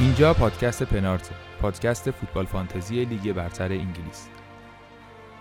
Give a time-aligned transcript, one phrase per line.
[0.00, 4.28] اینجا پادکست پنارت پادکست فوتبال فانتزی لیگ برتر انگلیس.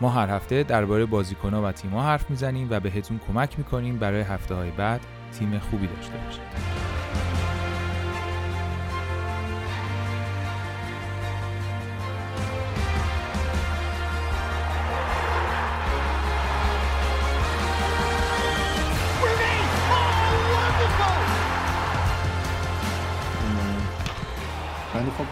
[0.01, 4.55] ما هر هفته درباره بازیکنها و تیم‌ها حرف می‌زنیم و بهتون کمک می‌کنیم برای هفته
[4.55, 5.01] های بعد
[5.39, 6.41] تیم خوبی داشته باشید.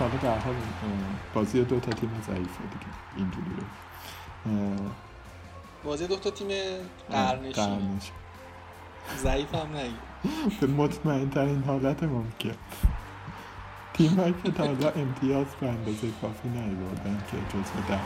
[0.04, 0.56] حالا در حال
[1.34, 2.86] بازی دو تا تیم ضعیفه دیگه.
[3.18, 3.66] اینجوری
[5.84, 6.48] بازی دو تا تیم
[7.12, 8.12] قرنشی
[9.18, 9.96] ضعیف هم نگی.
[10.62, 12.56] به مطمئن ترین حالت ممکن.
[13.94, 18.00] تیم هایی که تا امتیاز به اندازه کافی نیوردن که جزو ده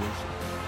[0.00, 0.65] باشه.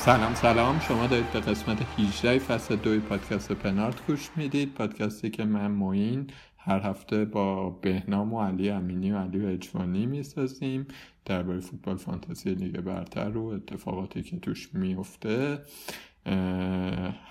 [0.00, 0.80] سلام سلام.
[0.80, 4.74] شما دارید به قسمت 18 فصل دوی پادکست پنارت گوش می‌دید.
[4.74, 6.26] پادکستی که من موین
[6.58, 10.86] هر هفته با بهنام و علی امینی و علی اجوانی می‌سازیم.
[11.24, 15.62] درباره فوتبال فانتزی لیگ برتر و اتفاقاتی که توش میفته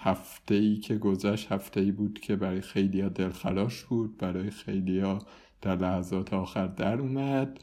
[0.04, 4.18] هفته ای که گذشت هفته ای بود که برای خیلی ها دلخراش بود.
[4.18, 5.20] برای خیلی ها
[5.62, 7.60] در لحظات آخر در اومد.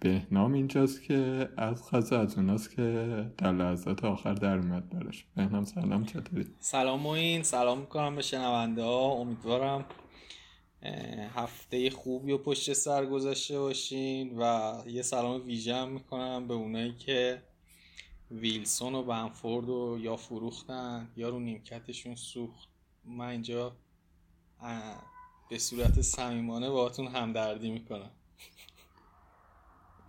[0.00, 2.82] بهنام اینجاست که از خاصه از اوناست که
[3.38, 5.24] در لحظات آخر در اومد براش.
[5.36, 9.12] بهنام سلام چطوری؟ سلام موین سلام می‌کنم به شنونده ها.
[9.12, 9.84] امیدوارم
[11.34, 17.42] هفته خوبی و پشت سر گذاشته باشین و یه سلام ویژه می‌کنم به اونایی که
[18.30, 22.68] ویلسون و بنفورد و یا فروختن یا رو نیمکتشون سوخت.
[23.04, 23.76] من اینجا
[25.50, 28.10] به صورت صمیمانه باهاتون همدردی می‌کنم.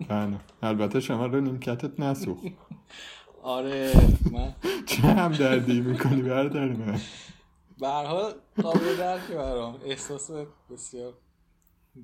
[0.08, 0.40] بله.
[0.62, 2.38] البته شما رو نیمکتت نسوخ
[3.44, 3.94] آره
[4.32, 4.56] من
[4.86, 7.00] چه هم دردی می‌کنی بردار من؟
[7.82, 9.80] حال قابل درک برام.
[9.86, 10.32] احساس
[10.70, 11.14] بسیار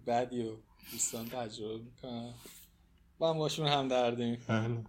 [0.07, 0.51] بدی و
[0.91, 2.33] دوستان تجربه می‌کنم.
[3.19, 4.85] من باشون هم دردی می‌کنم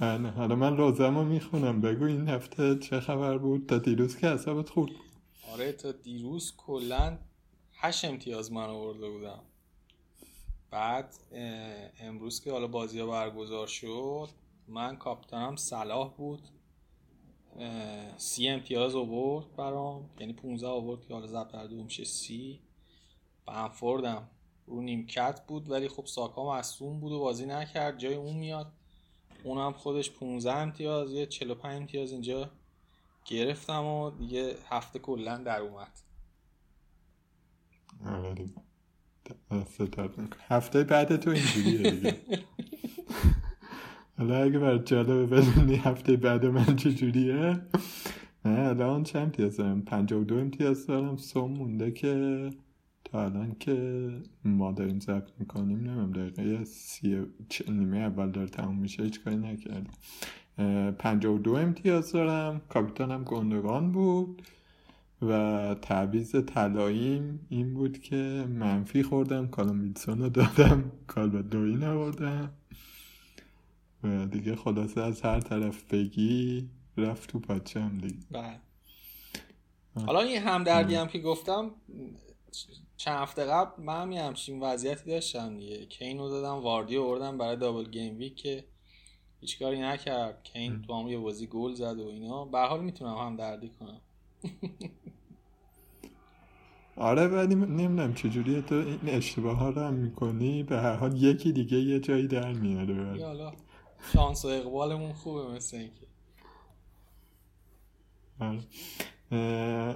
[0.00, 0.30] بله.
[0.30, 1.80] حالا من روزمو می‌خونم.
[1.80, 4.92] بگو این هفته چه خبر بود؟ تا دیروز که حسابت خورد.
[5.52, 7.18] آره تا دیروز کلا
[7.78, 9.38] هشت امتیاز من آورده بودم.
[10.70, 11.14] بعد
[12.00, 14.28] امروز که حالا بازی ها برگزار شد
[14.68, 16.48] من کاپیتانم صلاح بود.
[18.16, 20.10] سی امتیاز آورد برام.
[20.20, 22.60] یعنی 15 آورد که حالا ضبط کرده میشه سی.
[23.46, 24.28] بنفوردم
[24.66, 27.98] رو نیمکت بود ولی خب ساکا مصوم بود و بازی نکرد.
[27.98, 28.72] جای اون میاد.
[29.44, 32.50] اونم خودش 15 امتیاز یه 45 امتیاز اینجا
[33.24, 35.92] گرفتم و دیگه هفته کلا در اومد.
[38.06, 38.48] آره.
[40.48, 42.16] هفته بعد تو اینجوریه دیگه.
[44.18, 47.60] حالا اگه برای جالبه بدونی هفته بعد من چجوریه؟
[48.44, 51.16] نه الان چند امتیاز دارم پنجا و دو امتیاز دارم.
[51.16, 52.50] سوم مونده که
[53.04, 54.08] تا الان که
[54.44, 55.90] ما داریم ضبط می‌کنیم.
[55.90, 57.26] نمیم دقیقه سی
[57.68, 59.92] نیمه اول داره تموم میشه هیچ کاری نکردم.
[60.92, 62.60] پنجا و دو امتیاز دارم.
[62.68, 64.42] کاپیتانم گندگان بود.
[65.22, 70.92] و تعویز طلاییم این بود که منفی خوردم کالوم ویلسون رو دادم
[71.50, 72.52] دوی نوردم
[74.02, 78.26] و دیگه خلاصه از هر طرف بگی رفت تو هم دیگه.
[78.30, 78.60] بله.
[80.06, 81.70] حالا این همدردی هم که گفتم
[82.96, 85.86] چند هفته قبل من هم همچین وضعیتی داشتم دیگه.
[85.86, 88.64] کینو دادم واردی آوردم برای دابل گیم ویک که
[89.40, 90.42] هیچ کاری نکرد.
[90.42, 92.44] کین تو هم یه بازی گل زد و اینا.
[92.44, 94.00] به حال می‌تونم هم دردی کنم.
[96.96, 101.52] آره ولی نمی‌دونم چجوری تو این اشتباه ها رو هم می‌کنی؟ به هر حال یکی
[101.52, 103.24] دیگه یه جایی در میاره.
[103.24, 103.52] حالا
[104.12, 106.06] شانس و اقبالمون خوبه مثل اینکه.
[108.40, 108.60] آره.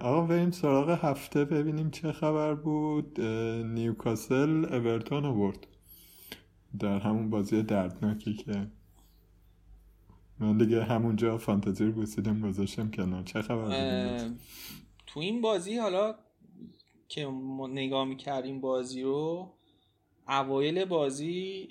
[0.02, 3.20] آقا بریم سراغ هفته ببینیم چه خبر بود.
[3.20, 5.66] نیوکاسل اورتون برد
[6.78, 8.66] در همون بازی دردناکی که
[10.40, 13.22] من دیگه همونجا فانتزی رو گسیدم گذاشتم کنار.
[13.22, 14.30] چه خبر
[15.06, 16.14] تو این بازی حالا
[17.08, 19.52] که ما نگاه می‌کردیم بازی رو
[20.28, 21.68] اوایل بازی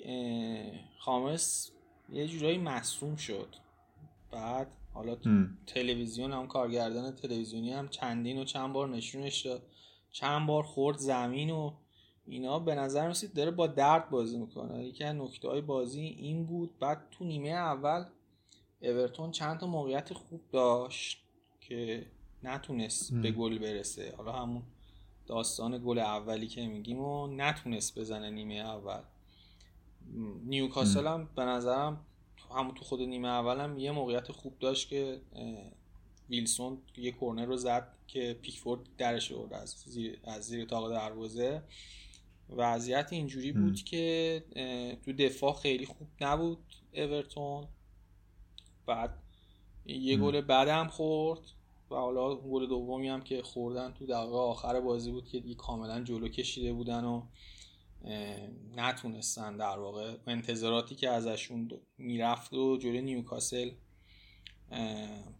[0.98, 1.70] خامس
[2.12, 3.56] یه جورایی مصوم شد.
[4.32, 5.16] بعد حالا
[5.66, 9.62] تلویزیون هم کارگردان تلویزیونی هم چندین و چند بار نشونش داد.
[10.10, 11.72] چند بار خورد زمین و
[12.26, 12.58] اینا.
[12.58, 14.86] به نظر رسید داره با درد بازی می‌کنه.
[14.86, 16.78] یکی از نکته های بازی این بود.
[16.78, 18.04] بعد تو نیمه اول
[18.82, 21.22] اورتون چند تا موقعیت خوب داشت
[21.60, 22.06] که
[22.42, 24.14] نتونست به گل برسه.
[24.16, 24.62] حالا همون
[25.26, 29.02] داستان گل اولی که میگیم و نتونست بزنه نیمه اول.
[30.44, 31.28] نیوکاسل هم.
[31.36, 32.06] به نظرم
[32.56, 35.20] همون تو خود نیمه اول هم یه موقعیت خوب داشت که
[36.30, 41.62] ویلسون یه کورنر رو زد که پیکفورد درش آورد از زیر از زیر تاق دروازه.
[42.56, 44.44] وضعیت اینجوری بود که
[45.04, 46.58] تو دفاع خیلی خوب نبود
[46.92, 47.68] اورتون.
[48.90, 49.14] بعد
[49.86, 51.40] یه گل بعدم خورد
[51.90, 56.00] و حالا گل دومی هم که خوردن تو دقیقه آخر بازی بود که دیگه کاملا
[56.00, 57.22] جلو کشیده بودن و
[58.76, 63.70] نتونستن در واقع انتظاراتی که ازشون می‌رفت و جلوی نیوکاسل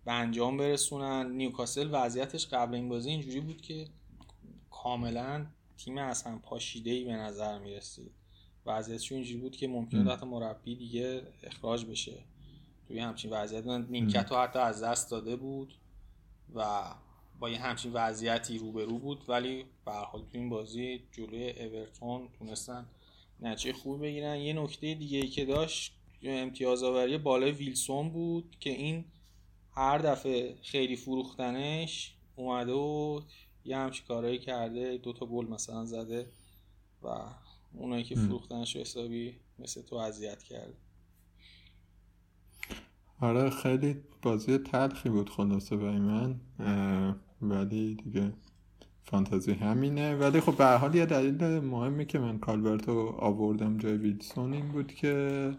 [0.04, 1.30] به انجام برسونن.
[1.30, 3.86] نیوکاسل وضعیتش قبل این بازی اینجوری بود که
[4.70, 8.12] کاملا تیم اصلا پاشیده ای به نظر می‌رسید.
[8.66, 12.24] وضعیتش اینجوری بود که ممکنه تحت مربی دیگه اخراج بشه.
[12.90, 13.66] توی همچین وضعیت.
[13.66, 15.74] نیمکت رو حتی از دست داده بود
[16.54, 16.82] و
[17.38, 22.86] با یه همچین وضعیتی روبرو بود ولی به حال تو این بازی جلوی اورتون تونستن
[23.40, 24.36] نتیجه خوب بگیرن.
[24.36, 25.92] یه نکته دیگه ای که داشت
[26.22, 29.04] امتیاز آوری بالای ویلسون بود که این
[29.72, 33.20] هر دفعه خیلی فروختنش اومده و
[33.64, 36.26] یه همچین کارهایی کرده دوتا گل مثلا زده
[37.02, 37.08] و
[37.74, 40.74] اونایی که فروختنش رو حسابی مثل تو اذیت کرده.
[43.20, 46.40] آره خیلی بازی تلخی بود خلاصه برای من
[47.42, 48.32] ولی دیگه
[49.04, 50.14] فانتزی همینه.
[50.16, 54.92] ولی خب به حال یه دلیل مهمی که من کالبرتو آوردم جای ویلسون این بود
[54.92, 55.52] که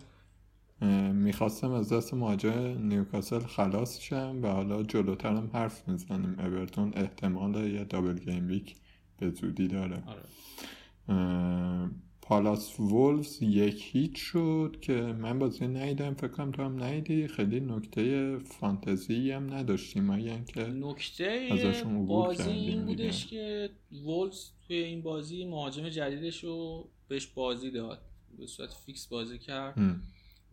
[1.13, 7.83] می‌خواستم از دست مهاجم نیوکاسل خلاص شم و حالا جلوترم حرف می‌زنیم اورتون احتمال یه
[7.83, 8.75] دابل گیم ویک
[9.17, 10.03] به زودی داره.
[10.07, 11.89] آره.
[12.21, 17.59] پالاس وولز یک هیچ شد که من بازی نیدم فکر کنم تو هم نیدی خیلی
[17.59, 20.09] نکته فانتزی هم نداشتیم.
[20.09, 22.85] اگر که نکته ازشون بازی این.
[22.85, 23.69] بودش که
[24.05, 28.01] وولز توی این بازی مهاجم جدیدش رو بهش بازی داد.
[28.37, 29.77] به صورت فیکس بازی کرد.
[29.77, 30.01] هم.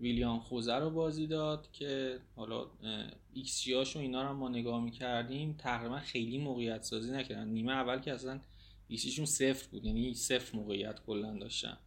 [0.01, 2.67] ویلیام خوزه رو بازی داد که حالا
[3.33, 5.55] ایکس هاشو اینا رو ما نگاه می‌کردیم.
[5.59, 7.49] تقریبا خیلی موقعیت سازی نکردن.
[7.49, 8.41] نیمه اول که اصلا
[8.89, 11.79] ایکس صفر بود یعنی صفر موقعیت کلا داشتن.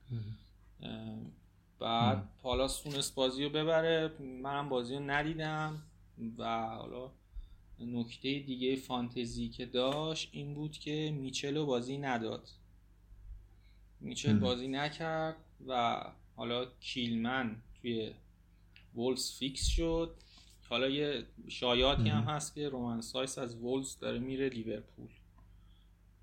[1.80, 5.82] بعد پالاس تونست بازی رو ببره منم بازی رو ندیدم
[6.38, 7.12] و حالا
[7.80, 12.50] نکته دیگه فانتزی که داشت این بود که میچل رو بازی نداد.
[14.00, 14.40] میچل.
[14.40, 15.38] بازی نکرد
[15.68, 16.04] و
[16.36, 18.12] حالا کیلمن توی
[18.96, 20.16] وولز فیکس شد.
[20.70, 25.10] حالا یه شایعاتی هم هست که رومن سایس از وولز داره میره لیورپول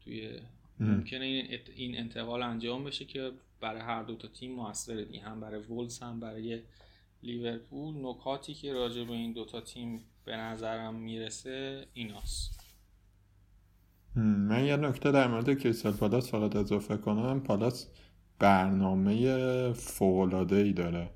[0.05, 0.41] توی
[0.81, 3.31] ممکنه این این انتقال انجام بشه که
[3.61, 6.61] برای هر دو تا تیم موثره دی هم برای وولز هم برای
[7.23, 7.95] لیورپول.
[8.07, 12.61] نکاتی که راجع به این دو تا تیم به نظرم می‌رسه ایناست.
[14.17, 17.41] من یه نکته در مورد کریستال پالاس فقط اضافه کنم.
[17.41, 17.89] پالاس
[18.39, 21.11] برنامه فوق‌العاده ای داره.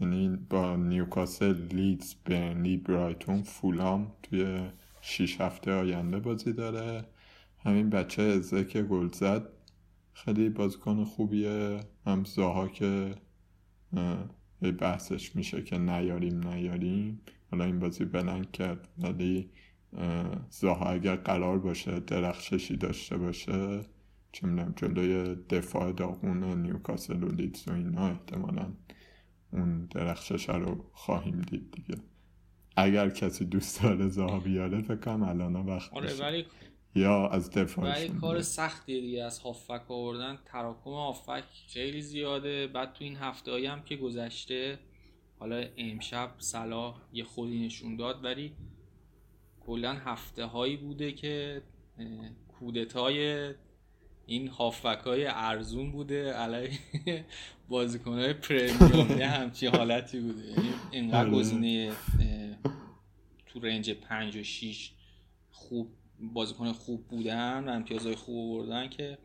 [0.00, 4.70] یعنی با نیوکاسل لیدز برنلی برایتون فولام توی
[5.00, 7.04] 6 هفته آینده بازی داره.
[7.66, 9.48] همین بچه ازه که گل زد
[10.12, 11.80] خیلی بازیکن خوبیه.
[12.06, 13.14] هم زاها که
[14.62, 17.20] یه بحثش میشه که نیاریم نیاریم.
[17.50, 18.88] حالا این بازی بلنگ کرد.
[18.98, 19.50] ولی
[19.96, 23.80] اه، زاها اگر قرار باشه درخششی داشته باشه
[24.32, 28.72] چه می‌دونم جلوی دفاع داغون نیوکاسل و لیدز و اینا احتمالا
[29.52, 32.00] اون درخشش رو خواهیم دید دیگه.
[32.76, 36.14] اگر کسی دوست داره زاها بیاره فکر کنم الان وقت آره.
[36.20, 36.44] ولی
[36.96, 38.42] یا از ولی دفاعشون کار.
[38.42, 43.96] سختیه دیگه از هافک آوردن تراکم هافک خیلی زیاده بعد تو این هفته هم که
[43.96, 44.78] گذشته
[45.38, 48.52] حالا امشب صلاح یه خودی نشون داد ولی
[49.60, 51.62] کلا هفته هایی بوده که
[52.48, 53.50] کودتای
[54.26, 56.78] این هافک های ارزون بوده علیه
[57.68, 61.30] بازیکن های پرمیوم یه همچین حالتی بوده یعنی انقدر آره.
[61.30, 61.92] گزینه
[63.46, 64.90] تو رنج 5 و 6
[65.50, 65.88] خوب
[66.20, 69.18] بازیکن خوب بودن و امتیازهای خوب آوردن که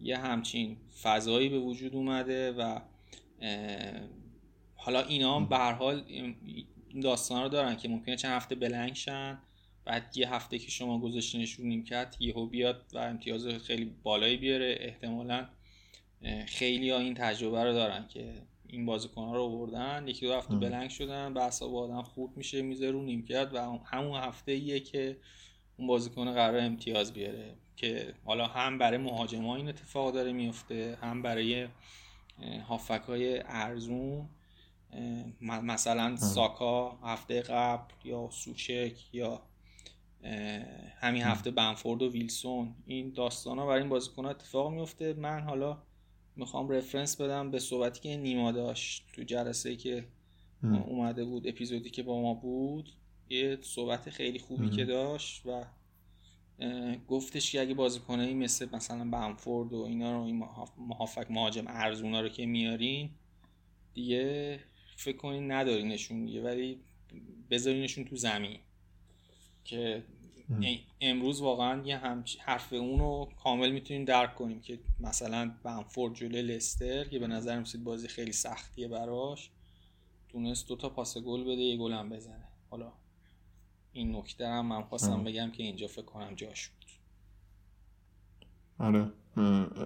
[0.00, 2.80] یه همچین فضایی به وجود اومده و
[4.74, 8.94] حالا اینا هم به هر حال این داستان رو دارن که ممکنه چند هفته بلنگ
[8.94, 9.38] شن
[9.84, 14.76] بعد یه هفته که شما گذاشتینش رو نیمکت یهو بیاد و امتیاز خیلی بالایی بیاره
[14.80, 15.48] احتمالا
[16.46, 20.54] خیلی ها این تجربه رو دارن که این بازیکن ها رو آوردن یکی دو هفته.
[20.54, 25.16] بلنگ شدن به حساب آدم خورد میشه میزه رو نیمکت و همون هفته ایه که
[25.76, 31.22] اون بازیکن قرار امتیاز بیاره که حالا هم برای مهاجما این اتفاق داره میفته هم
[31.22, 31.68] برای
[32.68, 34.28] هافک های ارزون
[35.40, 39.42] مثلا ساکا هفته قبل یا سوچک یا
[41.00, 42.74] همین هفته بنفورد و ویلسون.
[42.86, 45.12] این داستان ها برای این بازیکن اتفاق میفته.
[45.12, 45.82] من حالا
[46.36, 50.04] می‌خوام رفرنس بدم به صحبتی که نیما داشت تو جلسه که
[50.62, 52.92] اومده بود اپیزودی که با ما بود.
[53.32, 55.64] یه صحبت خیلی خوبی که داشت و
[57.08, 60.44] گفتش که اگه بازیکنایی مثل مثلا بنفورد و اینا رو این
[60.78, 63.10] محافک مهاجم ارزونا رو که میارین
[63.94, 64.60] دیگه
[64.96, 66.80] فکر کنین ندارینشون دیگه ولی
[67.50, 68.58] بذارینشون تو زمین.
[69.64, 70.04] که
[71.00, 76.42] امروز واقعا یه هم حرف اون رو کامل می‌تونیم درک کنیم که مثلا بنفورد جلوی
[76.42, 79.50] لستر که به نظر میسید بازی خیلی سختیه براش
[80.28, 82.48] تونست دوتا پاس گل بده یه گل هم بزنه.
[82.70, 82.92] حالا
[83.92, 86.90] این نکته هم من خواستم بگم که اینجا فکر کنم جاش بود.
[88.78, 89.12] آره.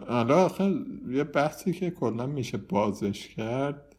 [0.08, 0.75] آره آخه
[1.08, 3.96] یه بحثی که کلا میشه بازش کرد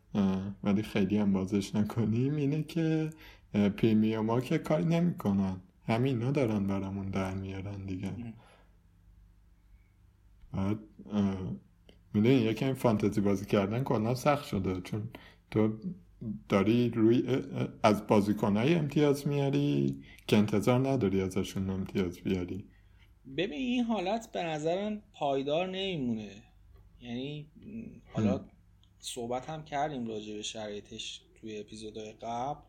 [0.64, 3.10] ولی خیلی هم بازش نکنیم اینه که
[3.54, 5.62] پریمیوم ها که کاری نمی‌کنن.
[5.88, 8.34] همینا دارن برامون در میارن دیگه.
[10.54, 10.80] بعد
[12.14, 14.82] می‌دونی یکم فانتزی بازی کردن کلا سخت شده.
[14.82, 15.10] چون
[15.52, 15.78] تو
[16.50, 17.24] داری روی
[17.84, 19.96] از بازیکنهای امتیاز میاری
[20.28, 22.66] که انتظار نداری ازشون امتیاز بیاری؟
[23.38, 26.44] ببین این حالت به نظرم پایدار نمیمونه.
[27.02, 27.48] یعنی
[28.14, 28.46] حالا
[29.00, 32.62] صحبت هم کردیم راجع به شرایطش توی اپیزودهای قبل.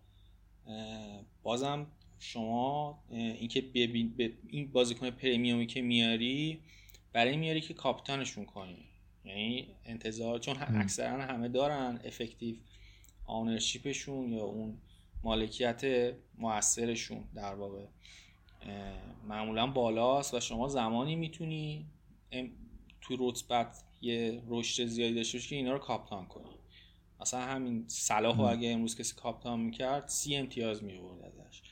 [1.42, 1.86] بازم
[2.18, 4.14] شما اینکه ببین
[4.48, 6.60] این بازیکن پریمیومی که میاری
[7.12, 8.84] برای میاری که کاپیتانشون کنی.
[9.24, 12.56] یعنی انتظار چون اکثرا همه دارن افکتیو
[13.28, 14.78] آنرشیپشون یا اون
[15.22, 17.84] مالکیت موثرشون در واقع.
[19.28, 21.86] معمولا بالاست و شما زمانی می‌تونی
[23.00, 26.50] تو رتبت یه رشد زیادی داشته باشی که اینا رو کاپتان کنی.
[27.20, 31.62] مثلا همین صلاح اگه امروز کسی کاپتان می‌کرد سی امتیاز میورد ازش.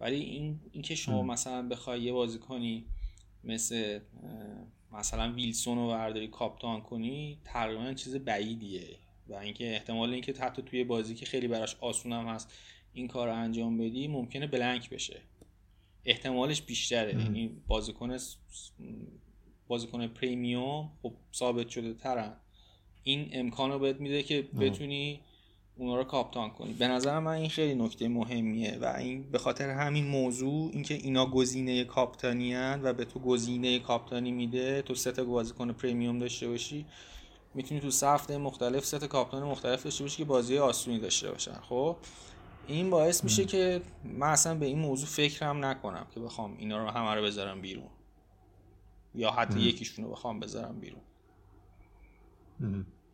[0.00, 2.84] ولی این اینکه شما مثلا بخوای یه بازی کنی
[3.44, 4.00] مثل
[4.92, 8.98] مثلا ویلسون رو برداری کاپتان کنی تقریبا چیز بعیدیه.
[9.28, 12.52] و اینکه احتمال اینکه حتی توی بازی که خیلی براش آسونم هست
[12.92, 15.20] این کار رو انجام بدی ممکنه بلنک بشه.
[16.04, 17.22] احتمالش بیشتره.
[17.22, 18.16] یعنی بازیکن
[19.68, 22.36] بازیکن پریمیوم خب ثابت شده ترن.
[23.02, 25.20] این امکان رو بهت میده که بتونی
[25.76, 26.72] اونا رو کاپتان کنی.
[26.72, 31.26] به نظر من این خیلی نکته مهمیه و این به خاطر همین موضوع اینکه اینا
[31.26, 36.86] گزینه کاپتانی و به تو گزینه کاپتانی میده تو سه تا بازیکن پریمیوم داشته باشی.
[37.56, 41.60] می‌تونی تو سفته مختلف سه تا کاپتان مختلف داشته باشی که بازی آسونی داشته باشن
[41.68, 41.96] خب؟
[42.66, 46.90] این باعث میشه که من اصلا به این موضوع فکرم نکنم که بخوام اینا رو
[46.90, 47.88] همه رو بذارم بیرون.
[49.14, 51.00] یا حتی یکیشون رو بخوام بذارم بیرون.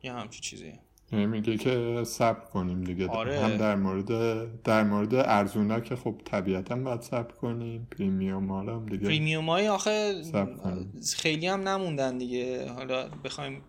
[0.03, 0.73] یا همچی چیزی.
[1.13, 3.09] یعنی میگه که صبر کنیم دیگه.
[3.09, 3.41] آره.
[3.41, 7.89] هم در مورد در مورد ارزونا که خب طبیعتا باید صبر کنیم.
[7.91, 10.23] پریمیوم ها هم دیگه پریمیوم های آخه
[11.17, 12.73] خیلی هم نموندن دیگه.
[12.73, 13.63] حالا بخوایم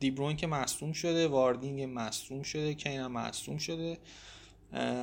[0.00, 3.98] دیبروین که مصوم شده واردینگ مصوم شده کین هم مصوم شده.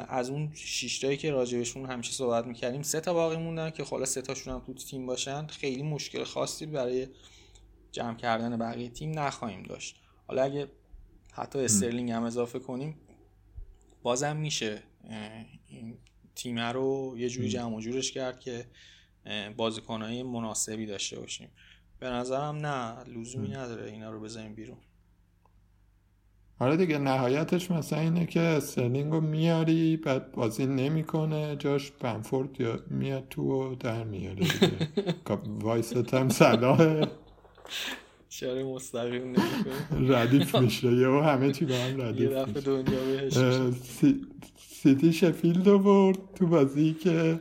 [0.08, 4.22] از اون شیشتایی که راجبشون همیشه صحبت می‌کردیم سه تا باقی موندن که خلاص سه
[4.22, 5.48] تاشون هم تو تیم باشن.
[5.48, 7.08] خیلی مشکل خاصی برای
[7.92, 9.96] جمع کردن بقیه تیم نخواهیم داشت.
[10.28, 10.68] حالا اگه
[11.34, 12.96] حتی استرلینگ هم اضافه کنیم
[14.04, 14.84] بازم میشه
[15.68, 15.98] این
[16.36, 18.66] تیم رو یه جوری جمع جورش کرد که
[19.58, 21.50] بازیکنهای مناسبی داشته باشیم.
[22.04, 24.78] به نظرم نه لزومی نداره اینا رو بزنیم بیرون.
[26.60, 32.80] آره دیگه نهایتش مثلا اینه که استرلینگ رو میاری بعد بازی نمی‌کنه جاش بمفورد یا
[32.90, 34.90] میاد تو و در میاره دیگه.
[35.64, 37.08] وایست هم صلاح
[38.32, 39.36] اشاره مستقیم
[39.92, 43.72] ردیف میشه یه همه چی با هم ردیف یه دفعه دنیا
[44.58, 47.40] سیتی شفیلد برد تو بازی که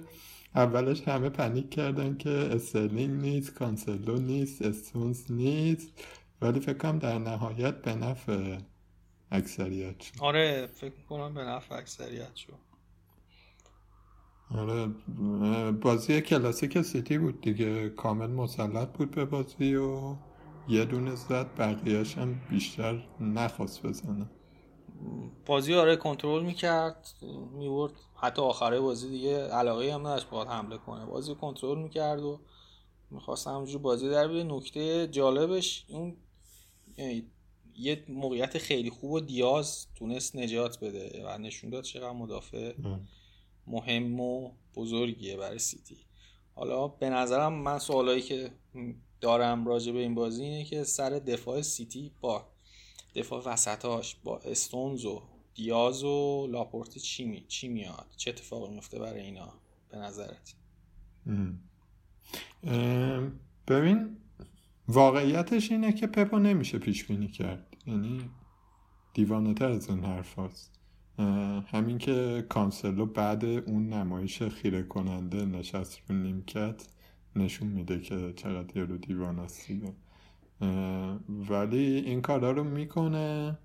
[0.54, 5.88] اولش همه panic کردن که استرلینگ نیست کانسلو نیست استونز نیست.
[6.40, 8.58] ولی فکر کنم در نهایت به نفع
[9.30, 10.14] اکثریت شد.
[10.20, 12.58] آره فکر کنم به نفع اکثریت شد.
[14.54, 14.86] آره
[15.72, 17.88] بازی کلاسیک سیتی بود دیگه.
[17.88, 20.16] کامل مسلط بود به بازی و
[20.68, 24.30] یه دونه زد بقیهش هم بیشتر نخواست بزنه.
[25.46, 27.08] بازی آره کنترل می‌کرد
[27.52, 31.06] میورد حتی آخره بازی دیگه علاقه هم نداشت باید حمله کنه.
[31.06, 32.40] بازی کنترل می‌کرد و
[33.10, 34.44] می‌خواست همونجور بازی در بیاره.
[34.44, 36.16] نکته جالبش اون
[36.96, 37.26] یعنی
[37.76, 42.74] یه موقعیت خیلی خوب و دیاز تونست نجات بده و نشون داد چقدر مدافع
[43.66, 45.96] مهم و بزرگیه برای سیتی.
[46.54, 48.50] حالا به نظرم من سوالایی که
[49.20, 52.46] دارم راجع به این بازی اینه که سر دفاع سیتی با
[53.14, 55.22] دفاع وسطاش با استونز و
[55.54, 57.44] دیاز و لاپورت چی, می...
[57.48, 59.52] چی میاد؟ چه اتفاقی میفته برای اینا؟
[59.90, 60.54] به نظرت؟
[63.68, 64.16] ببین
[64.88, 67.76] واقعیتش اینه که پپو نمیشه پیش بینی کرد.
[67.86, 68.30] یعنی
[69.14, 70.78] دیوانه تر از این حرف هست.
[71.66, 76.88] همین که کانسلو بعد اون نمایش خیره کننده نشست رو نیمکت
[77.36, 79.48] نشون میده که چقدر یه رو دیوان
[81.28, 83.58] ولی این کارا رو می‌کنه.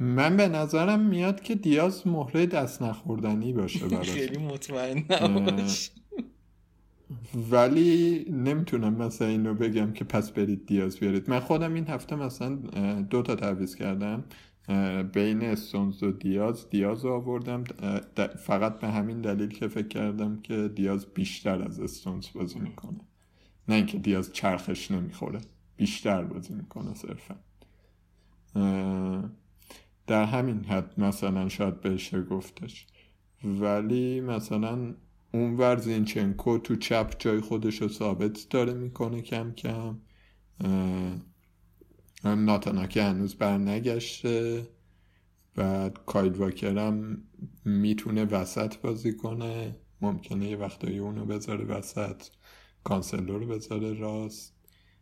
[0.00, 4.10] من به نظرم میاد که دیاز مهره دست نخوردنی باشه براش.
[4.10, 5.90] خیلی مطمئن نباش
[7.50, 11.30] ولی نمی‌تونم مثلا اینو بگم که پس برید دیاز بیارید.
[11.30, 12.56] من خودم این هفته مثلا
[13.10, 14.24] دو تا تعویض کردم.
[15.12, 17.64] بین استونز و دیاز دیاز رو آوردم.
[18.38, 23.00] فقط به همین دلیل که فکر کردم که دیاز بیشتر از استونز بازی می‌کنه.
[23.68, 25.40] نه اینکه دیاز چرخش نمی‌خوره
[25.76, 27.36] بیشتر بازی می‌کنه صرفا.
[30.10, 32.86] در همین حد مثلا شاید بشه گفتش.
[33.44, 34.94] ولی مثلا
[35.34, 39.98] اونور زینچنکو تو چپ جای خودش رو ثابت داره می‌کنه کم کم.
[42.24, 44.66] ناتاناکی هنوز برنگشته.
[45.54, 47.22] بعد کایل واکرم
[47.64, 49.76] می‌تونه وسط بازی کنه.
[50.00, 52.22] ممکنه یه وقتایی اونو بذاره وسط
[52.84, 54.54] کانسلو رو بذاره راست.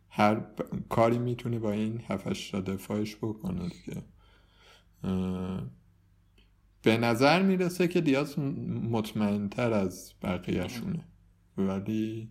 [0.09, 0.45] هر
[0.89, 4.03] کاری می‌تونه با این هفتش دفاعش بکنه دیگه.
[6.81, 8.39] به نظر می‌رسه که دیاز
[8.91, 11.03] مطمئنتر از بقیهشونه.
[11.57, 12.29] ولی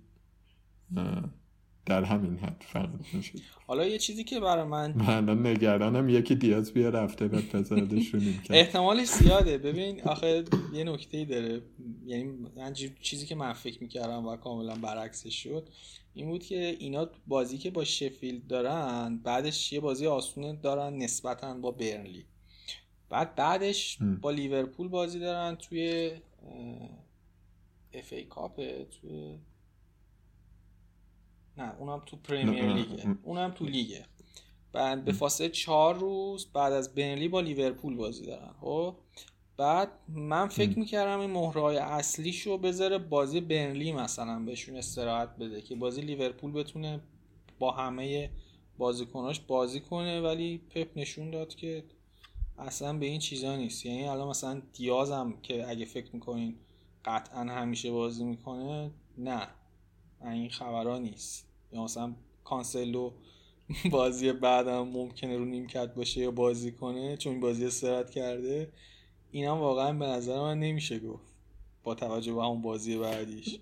[1.86, 3.38] در همین حد فقط میشه.
[3.66, 8.20] حالا یه چیزی که برای من من نگرانم یکی دیاز بیا رفته بذاردش رو
[8.50, 9.58] احتمالش زیاده.
[9.58, 11.62] ببین آخه یه نکته داره.
[12.06, 12.24] یعنی
[12.56, 15.68] من چیزی که من فکر می‌کردم و کاملا برعکسش شد
[16.14, 21.54] این بود که اینا بازی که با شفیلد دارن بعدش یه بازی آسونه دارن نسبتا
[21.54, 22.24] با برنلی.
[23.08, 26.12] بعد بعدش با لیورپول بازی دارن توی
[27.92, 29.38] اف ای کاپه توی
[31.56, 33.16] نه اونم تو پریمیر لیگه.
[33.22, 34.04] اونم تو لیگه.
[34.72, 38.94] بعد به فاصله چهار روز بعد از بنلی با لیورپول بازی دارن خب؟
[39.56, 45.74] بعد من فکر می‌کردم این مهرهای اصلیشو بذاره بازی بنلی مثلا بهشون استراحت بده که
[45.74, 47.00] بازی لیورپول بتونه
[47.58, 48.30] با همه
[48.78, 51.84] بازیکناش بازی کنه ولی پپ نشون داد که
[52.58, 53.86] اصلا به این چیزا نیست.
[53.86, 56.56] یعنی الان مثلا دیازم که اگه فکر می‌کنین
[57.04, 59.48] قطعا همیشه بازی می‌کنه نه.
[60.24, 61.48] این خبرها نیست.
[61.72, 63.12] یا مثلا کانسلو
[63.90, 68.72] بازی بعدم ممکنه رو نیمکت باشه یا بازی کنه چون بازی استراحت کرده.
[69.30, 71.34] اینم واقعا به نظر من نمیشه گفت
[71.84, 73.60] با توجه به اون بازی بعدیش.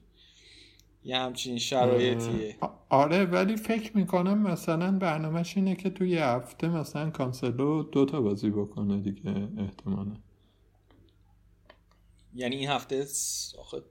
[1.07, 2.57] یه همچین شرایطیه.
[2.89, 9.01] آره ولی فکر می‌کنم مثلا برنامهش اینه که توی هفته مثلا کانسلو دوتا بازی بکنه
[9.01, 10.17] دیگه احتمالا.
[12.35, 13.07] یعنی این هفته
[13.59, 13.83] آخه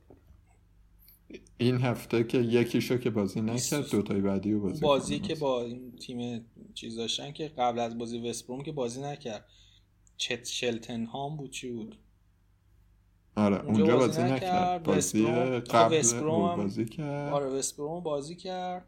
[1.57, 5.91] این هفته که یکیشو که بازی نکرد دوتای بعدی رو بازی بازی که با این
[5.91, 9.45] تیم چیز داشتن که قبل از بازی وستبروم که بازی نکرد.
[10.17, 11.97] چت شلتن هام بود چی بود؟
[13.35, 14.83] آره اونجا, بازی, نکرد.
[14.83, 16.21] بازی قبل
[16.55, 17.33] بازی کرد.
[17.33, 18.87] آره وستبروم بازی کرد.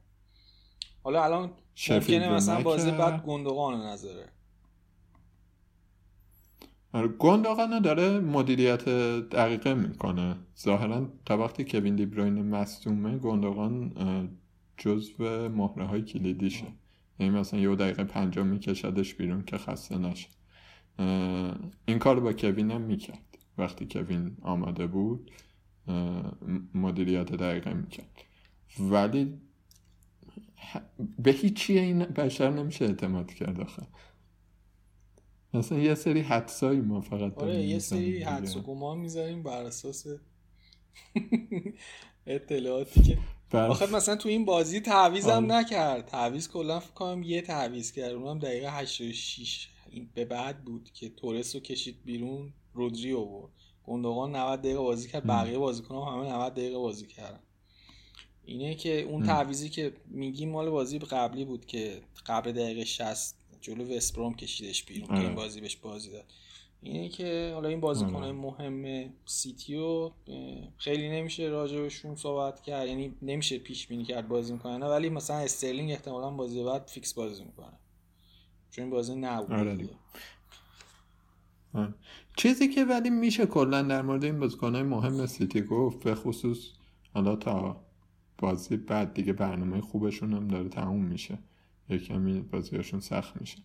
[1.03, 1.51] حالا الان
[1.89, 4.29] ممکنه مثلا بازی بعد گندوقان نظره
[6.93, 8.85] آره گندوقان داره مدیریت
[9.29, 10.35] دقیقه می‌کنه.
[10.59, 13.93] ظاهرا تا وقتی کوین دیبروین مصدومه گندوقان
[14.77, 16.67] جزو مهره های کلیدیشه
[17.19, 20.27] یعنی مثلا یه دقیقه پنجم میکشدش بیرون که خسته نشه.
[21.85, 23.26] این کار با کوین هم می‌کرد.
[23.57, 25.31] وقتی کوین آماده بود
[26.73, 28.23] مدیریت دقیقه می‌کرد.
[28.79, 29.41] ولی
[31.19, 33.83] به هیچی این بشر نمیشه اعتماد کرد آخه.
[35.53, 40.05] مثلا یه سری حدسایی ما فقط آره یه سری حدس و گمان می‌ذاریم بر اساس
[42.27, 43.17] اطلاعاتی که
[43.51, 43.67] بر...
[43.67, 45.45] آخه مثلا تو این بازی تعویزم آره.
[45.45, 46.05] نکرد.
[46.05, 48.11] تعویز کلا فکر کنم یه تعویز کرد.
[48.11, 52.53] اونم دقیقه 86 این به بعد بود که تورس رو کشید بیرون.
[52.77, 53.51] رودری آورد
[53.83, 57.39] گندوقان 90 دقیقه بازی کرد بقیه بازیکن‌ها همه 90 دقیقه بازی کردن.
[58.45, 63.95] اینه که اون تعویزی که میگیم مال بازی قبلی بود که قبل دقیقه 60 جلو
[63.95, 65.35] وستبروم کشیدش بیرون که این آره.
[65.35, 66.25] بازی بهش بازی داد.
[66.81, 68.31] اینه که حالا این بازیکن آره.
[68.31, 70.11] مهم سیتیو
[70.77, 72.87] خیلی نمیشه راجبشون صحبت کرد.
[72.87, 77.43] یعنی نمیشه پیش بینی کرد بازی می‌کنن ولی مثلا استرلینگ احتمالا بازی بعد فیکس بازی
[77.43, 77.79] می‌کنه.
[78.71, 79.89] چون این بازی نبود آره.
[82.37, 86.69] چیزی که ولی میشه کلا در مورد این بازیکنهای مهم سیتی گفت به خصوص
[87.13, 87.83] حالا تا
[88.37, 91.37] بازی بعد دیگه برنامه خوبشون هم داره تموم میشه.
[91.89, 93.57] یه کمی بازیشون سخت میشه.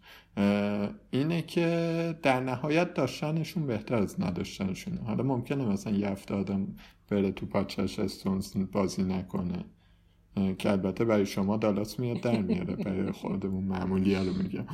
[1.11, 5.01] اینه که در نهایت داشتنشون بهتر از نداشتنشونه.
[5.01, 6.77] حالا ممکنه مثلا یه هفته آدم
[7.09, 9.65] بره تو پاچش استونز بازی نکنه.
[10.59, 14.67] که البته برای شما دالاس میاد در میاره برای خودمون معمولی رو میگم.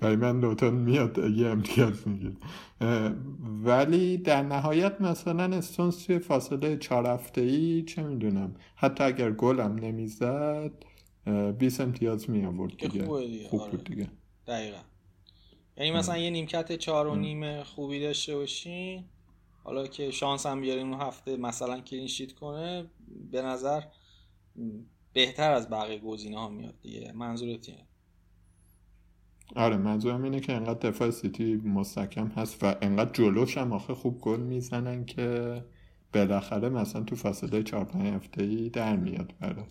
[0.00, 2.36] برای من نوتون میاد یه امتیاز می‌گیره
[3.64, 9.74] ولی در نهایت مثلا استونز توی فاصله چهار هفته ای چه می‌دونم حتی اگر گلم
[9.74, 10.72] نمی‌زد
[11.58, 13.06] 20 امتیاز می آورد دیگه.
[13.48, 13.70] خوب آره.
[13.70, 14.08] بود دیگه.
[14.46, 14.78] دقیقا.
[15.76, 19.04] یعنی مثلا یه نیمکت چهار و نیم خوبی داشته باشین
[19.64, 22.86] حالا که شانس هم بیاریم اون هفته مثلا کلینشیت کنه
[23.30, 23.80] به نظر
[25.12, 27.12] بهتر از بقیه گزینه ها میاد دیگه.
[27.12, 27.86] منظورت اینه؟
[29.56, 34.20] آره منظورم اینه که انقدر دفاع سیتی مستحکم هست و انقدر جلوش هم آخه خوب
[34.20, 35.64] گل می‌زنن که
[36.14, 39.68] بالاخره مثلا تو فاصله 4 5 هفته ای در میاد برات.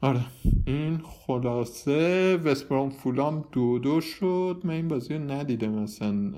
[0.00, 0.24] آره
[0.66, 4.60] این خلاصه وستبروم فولام دو دو شد.
[4.64, 6.32] من این بازی رو ندیدم مثلا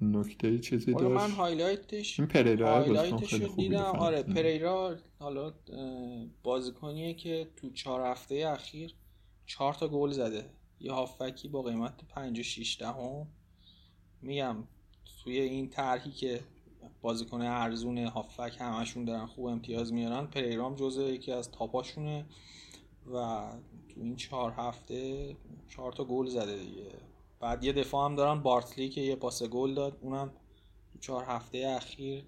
[0.00, 3.82] نکته چیزی داشت من highlight ش این پریرا highlight ش رو دیدم.
[3.82, 5.52] آره پریرا حالا
[6.42, 8.94] بازیکنیه که تو چهار هفته اخیر
[9.46, 10.50] چهار تا گل زده.
[10.80, 13.26] یه هافکی با قیمت 56 دهم.
[14.22, 14.56] میگم
[15.24, 16.40] توی این طرحی که
[17.02, 22.26] بازیکن ارزون هافک همشون دارن خوب امتیاز میارن پریرام جزء یکی از top اشونه
[23.06, 23.46] و
[23.88, 25.36] تو این چهار هفته
[25.68, 26.90] چهار تا گل زده دیگه.
[27.44, 29.98] بعد یه دفاع هم دارن بارتلی که یه پاس گل داد.
[30.00, 30.32] اونم
[30.92, 32.24] تو چهار هفته اخیر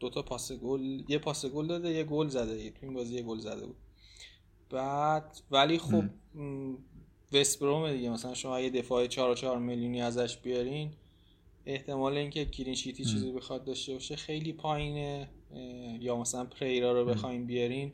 [0.00, 2.70] دو تا پاس گل یه پاس گل داده یه گل زده.
[2.70, 3.76] تو این بازی یه گل زده بود.
[4.70, 6.04] بعد ولی خب
[7.32, 8.10] وستبروم دیگه.
[8.10, 10.90] مثلا شما یه دفاع 4 4 میلیونی ازش بیارین
[11.66, 15.30] احتمال اینکه کلین شیتی چیزی بخواد داشته باشه خیلی پایینه.
[16.00, 17.92] یا مثلا پریرا رو بخواین بیارین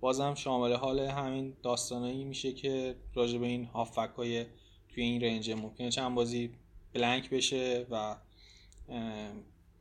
[0.00, 4.46] بازم شامل حال همین داستانایی میشه که راجع به این هافک های
[4.88, 6.50] توی این رنج ممکنه چند بازی
[6.94, 8.16] بلنک بشه و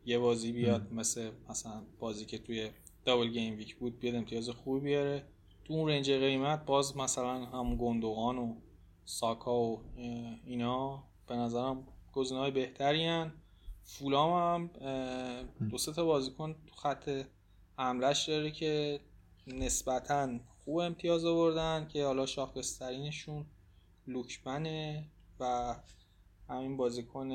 [0.06, 2.70] یه بازی بیاد مثل مثلا بازی که توی
[3.06, 5.26] دابل گیم ویک بود بیاد امتیاز خوبی بیاره.
[5.66, 8.56] تو اون رنج قیمت باز مثلا هم گندوغان و
[9.06, 9.82] ساکا و
[10.46, 13.34] اینا به نظرم گزینه های بهتری هن.
[13.84, 14.70] فولام هم
[15.70, 17.24] دو سه تا بازیکن تو خط
[17.78, 19.00] حملش داره که
[19.48, 23.46] نسبتا خوب امتیاز آوردن که حالا شاخصترینشون
[24.08, 25.06] لوکمنه
[25.40, 25.76] و
[26.50, 27.30] همین بازیکن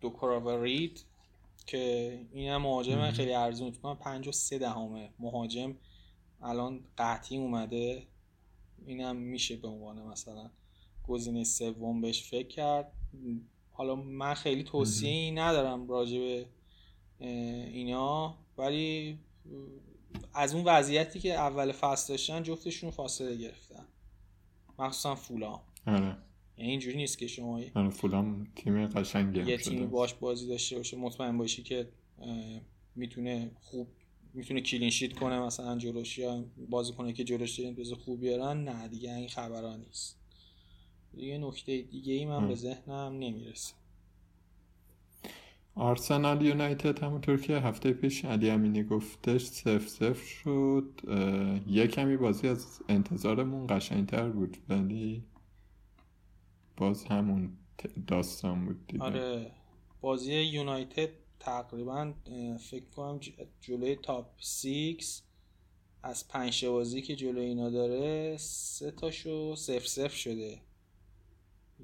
[0.00, 1.04] دوکراوا رید
[1.66, 3.70] که این هم مهاجم خیلی ارزون.
[3.70, 5.76] فکر پنج و سه دهمه مهاجم
[6.42, 8.06] الان قطعی اومده.
[8.86, 10.50] اینم میشه به عنوان مثلا
[11.08, 12.92] گزینه سوم بهش فکر کرد.
[13.72, 16.46] حالا من خیلی توصیه ندارم راجع به
[17.18, 18.38] اینا.
[18.58, 19.18] ولی
[20.34, 23.86] از اون وضعیتی که اول فصل داشتن جفتشون فاصله گرفتن.
[24.78, 26.16] مخصوصا فولام آره.
[26.58, 30.96] یعنی اینجوری نیست که شما آره فولام تیم قشنگی یه تیمی باش بازی داشته باشه
[30.96, 31.88] مطمئن باشی که
[32.94, 33.88] می‌تونه خوب
[34.34, 38.64] می‌تونه کلین شیت کنه مثلا جلوش یا بازی کنه که جلوش امتیاز خوب بیارن.
[38.64, 40.18] نه دیگه این خبرها نیست.
[41.14, 43.74] دیگه نکته دیگه ای من به ذهنم نمی‌رسه.
[45.74, 51.00] آرسنال یونایتد همونطور که هفته پیش علی امینی گفتش سف سف شد.
[51.66, 55.22] یه کمی بازی از انتظارمون قشنگتر بود ولی
[56.76, 57.56] باز همون
[58.06, 59.02] داستان بود دیگه.
[59.04, 59.52] آره.
[60.00, 61.10] بازی یونایتد
[61.40, 62.14] تقریبا
[62.60, 63.20] فکر کنم
[63.60, 65.22] جلوی top six.
[66.02, 70.60] از پنج بازی که جلوی اینا داره سه تاشو صفر صفر شده.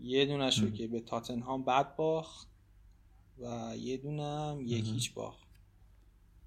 [0.00, 2.48] یه دونه شو که به تاتنهام بد باخت
[3.38, 5.48] و یه دونه هم یک هیچ باخت.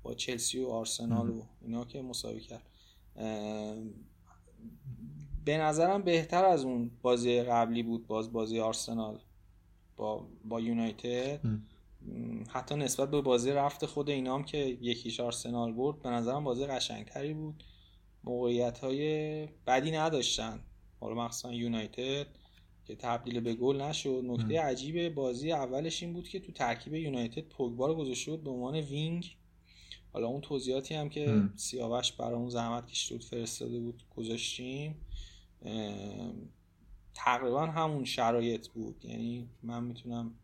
[0.04, 2.70] با چلسی و آرسنال و اینا که مساوی کرد.
[5.46, 9.20] به نظرم بهتر از اون بازی قبلی بود باز بازی آرسنال
[9.98, 11.40] با, با یونایتد.
[12.50, 16.66] حتی نسبت به بازی رفت خود اینا هم که یکیش آرسنال برد به نظرم بازی
[16.66, 17.64] قشنگتری بود.
[18.24, 20.60] موقعیت های بدی نداشتن.
[21.00, 22.28] حالا مخصوصا یونایتد
[22.86, 24.22] که تبدیل به گل نشد.
[24.26, 28.50] نکته عجیب بازی اولش این بود که تو ترکیب یونایتد پوگبا رو گذاشته بود به
[28.50, 29.38] عنوان وینگ.
[30.14, 31.28] حالا اون توضیحاتی هم که.
[31.56, 34.96] سیاوش برای زحمت کشیده بود فرستاده بود گذاشتیم.
[37.14, 39.06] تقریبا همون شرایط بود.
[39.06, 40.36] یعنی من می‌تونم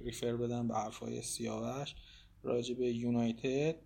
[0.00, 1.94] ریفر بدم به حرفای سیاوش
[2.42, 3.76] راجع به یونایتد.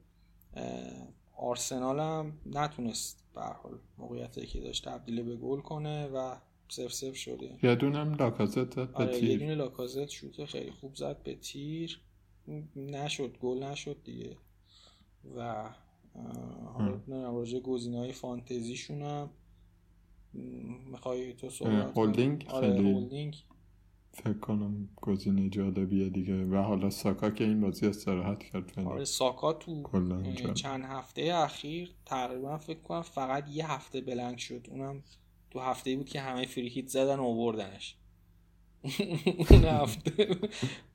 [1.37, 6.37] آرسنال هم نتونست به حال موقعیتی که داشت تبدیل به گل کنه و
[6.69, 9.31] سف سف شده یه دونم لاکازت زد به آره تیر.
[9.31, 12.01] یه دونه لاکازت شوت خیلی خوب زد به تیر.
[12.77, 14.37] نشد گل نشد دیگه.
[15.37, 15.71] و
[16.75, 19.31] حالا راجع گزینه های فانتزیشون هم
[20.91, 23.37] می‌خوای تو صحبت هولدینگ آره خیلی هولدینگ.
[24.13, 26.45] فکر کنم گزینه جالبیه دیگه.
[26.45, 29.83] و حالا ساکا که این بازی استراحت کرد ولی آره ساکا تو.
[30.55, 34.67] چند هفته اخیر تقریبا فکر کنم فقط یه هفته بلنگ شد.
[34.71, 35.03] اونم
[35.51, 37.97] تو هفته بود که همه فریکیت زدن و آوردنش.
[39.51, 40.37] اون هفته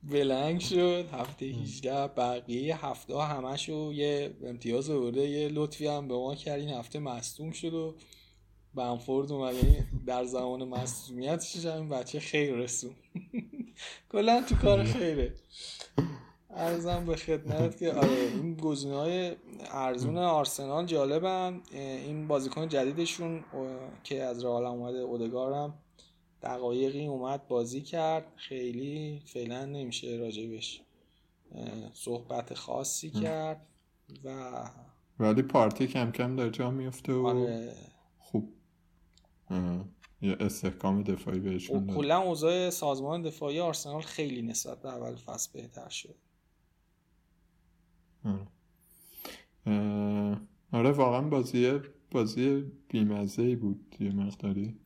[0.02, 1.04] بلنگ شد.
[1.12, 5.28] هفته 18 بقیه هفته ها همشو یه امتیاز آورده.
[5.28, 6.60] یه لطفی هم به ما کرد.
[6.60, 7.96] این هفته مصدوم شد و
[8.74, 12.94] بنفورد اومد یعنی در زمان مصدومیتش هم این بچه خیر رسون
[14.12, 15.34] کلا تو کار خیره.
[16.50, 19.36] ارزم به خدمت که آره این گزینه های
[19.70, 21.60] ارزون آرسنال جالبن.
[21.72, 23.44] این بازیکن جدیدشون
[24.04, 25.74] که از رئال اومده اودگار هم
[26.42, 28.24] دقایقی اومد بازی کرد.
[28.36, 30.80] خیلی فعلا نمیشه راجبش
[31.94, 33.66] صحبت خاصی کرد
[34.24, 34.50] و
[35.18, 37.72] ولی پارتی کم کم در جا میفته و آره.
[40.22, 45.50] یه استحکام دفاعی بهشون داد کلا اوضاع سازمان دفاعی آرسنال خیلی نسبت به اول فصل
[45.52, 46.14] بهتر شد.
[48.24, 48.46] آره.
[49.66, 50.40] اه،
[50.72, 54.76] آره واقعا بازی بازی بیمزه ای بود یه مقداری.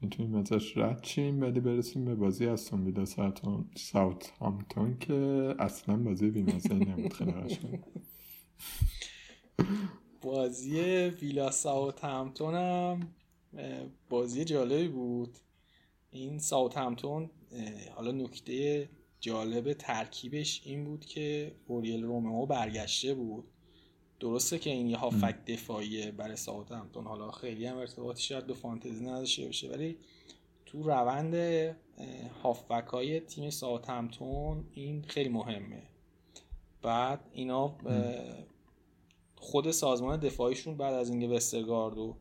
[0.00, 3.40] می‌تونیم ازش رد چیم ولی برسیم به بازی استون ویلا ساوت
[3.76, 7.80] ساوت همتون که اصلا بازی بیمزه ای نبود خیلی قشنگ.
[10.20, 10.80] بازی
[11.20, 13.00] ویلا ساوت همتون هم
[14.08, 15.38] بازی جالبی بود.
[16.10, 17.30] این ساوت همتون
[17.94, 18.88] حالا نکته
[19.20, 23.44] جالب ترکیبش این بود که اوریل رومئو برگشته بود.
[24.20, 28.54] درسته که این یه هافک دفاعیه برای ساوت همتون حالا خیلی هم ارتباطی شاید به
[28.54, 29.98] فانتزی نداشته باشه ولی
[30.66, 31.34] تو روند
[32.42, 35.82] هافبک های تیم ساوت همتون این خیلی مهمه.
[36.82, 37.76] بعد اینا
[39.36, 42.16] خود سازمان دفاعیشون بعد از اینکه وسترگارد و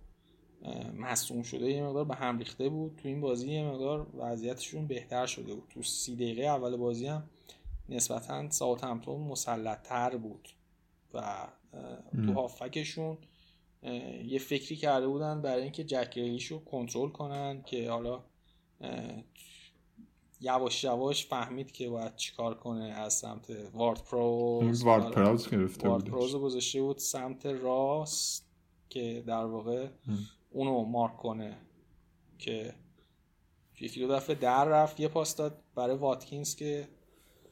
[0.64, 4.88] اه، مصدوم شده یه مقدار به هم ریخته بود تو این بازی یه مقدار وضعیتشون
[4.88, 7.24] بهتر شده بود تو سی دقیقه اول بازی هم
[7.90, 10.50] نسبتا ساوت همتون مسلط تر بود
[11.14, 11.48] و
[12.26, 12.34] تو.
[12.34, 13.18] هافکشون
[14.26, 18.24] یه فکری کرده بودن برای اینکه جک ریلیش رو کنترل کنن که حالا
[20.42, 25.12] یواش یواش فهمید که باید چیکار کنه از سمت وارد پروز وارد.
[25.12, 28.48] پراوز گرفته پروز رو گذاشته بود سمت راست
[28.90, 29.88] که در واقع
[30.58, 31.58] اونو مارک کنه
[32.38, 32.74] که
[33.82, 36.88] یکی دو دفعه در رفت یه پاس داد برای واتکینز که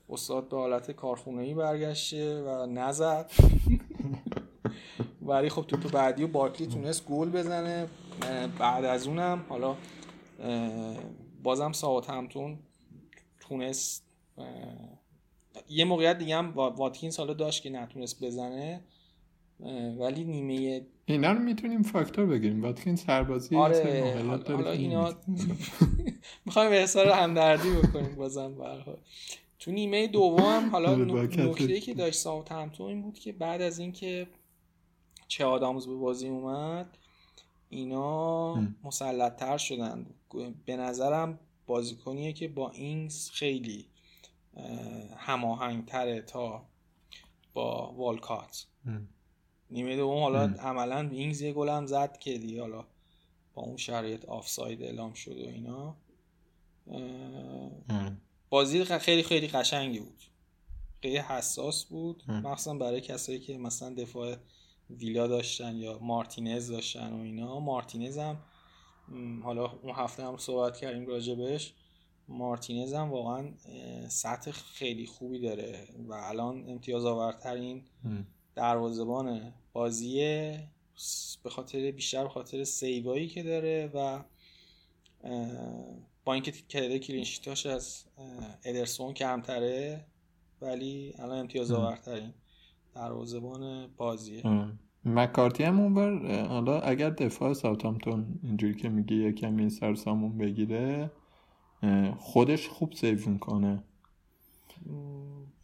[0.09, 3.31] استاد به حالت کارخونه‌ای برگشته و نزد.
[5.21, 7.87] ولی خب تو تو بعدی و بارکلی تونست گل بزنه.
[8.59, 9.75] بعد از اونم حالا
[11.43, 12.59] بازم ساوت همتون
[13.39, 14.05] تونست
[15.69, 18.81] یه موقعیت دیگه هم وا- واتکینز حالا داشت که نتونست بزنه.
[19.99, 25.13] ولی نیمه اینا رو می‌تونیم فاکتور بگیریم واتکینز هر بازی یه سری آره حالا, اینا.
[26.45, 28.97] می‌خوایم احسار همدردی بکنیم بازم حال
[29.59, 33.79] تو نیمه دوم حالا آره، نکته که داشت ساوت همتون این بود که بعد از
[33.79, 34.27] اینکه
[35.27, 36.97] چه آدامز به بازی اومد
[37.69, 38.55] اینا.
[38.83, 40.05] مسلط تر شدن
[40.65, 43.85] به نظرم بازیکنیه که با اینگز خیلی
[45.17, 46.65] هماهنگ تره تا
[47.53, 48.65] با والکات.
[49.71, 50.53] نیمه دوم حالا ام.
[50.53, 52.85] عملا اینگز یه گل هم زد که دیگه حالا
[53.53, 55.95] با اون شرایط آفساید اعلام شد و اینا.
[58.49, 60.21] بازی خیلی خیلی قشنگی بود
[61.01, 62.23] خیلی حساس بود.
[62.27, 64.35] مخصوصا برای کسایی که مثلا دفاع
[64.89, 68.37] ویلا داشتن یا مارتینز داشتن و اینا مارتینز هم
[69.07, 71.73] م، حالا اون هفته هم صحبت کردیم راجبش
[72.27, 73.53] مارتینز هم واقعا
[74.07, 77.83] سطح خیلی خوبی داره و الان امتیاز آورترین.
[78.55, 80.63] دروازه‌بان بازیه
[81.43, 84.19] به خاطر بیشتر به خاطر سیوایی که داره و
[86.25, 88.03] با اینکه تعداد clean sheet اش از
[88.63, 90.05] ادرسون کمتره
[90.61, 91.81] ولی الان امتیاز ام.
[91.81, 92.33] آورترین
[92.95, 94.43] دروازه‌بان بازیه.
[95.05, 101.11] مکارتی هم اونور حالا اگر دفاع ساوثهامپتون اینجوری که میگی یکم این سر سامون بگیره
[102.19, 103.83] خودش خوب save می‌کنه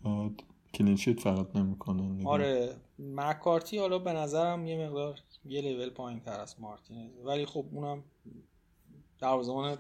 [0.03, 0.29] م،
[0.73, 6.39] clean sheet فقط نمی‌کنه آره مکارتی حالا به نظرم یه مقدار یه لول پایین تر
[6.39, 8.03] از مارتینز ولی خب اونم
[9.19, 9.77] دروازه‌بان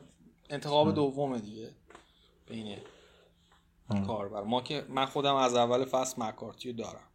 [0.49, 0.93] انتخاب ام.
[0.93, 1.69] دومه دیگه
[2.47, 2.77] بین.
[4.07, 7.07] کاربر ما که من خودم از اول فصل مکارتی رو دارم.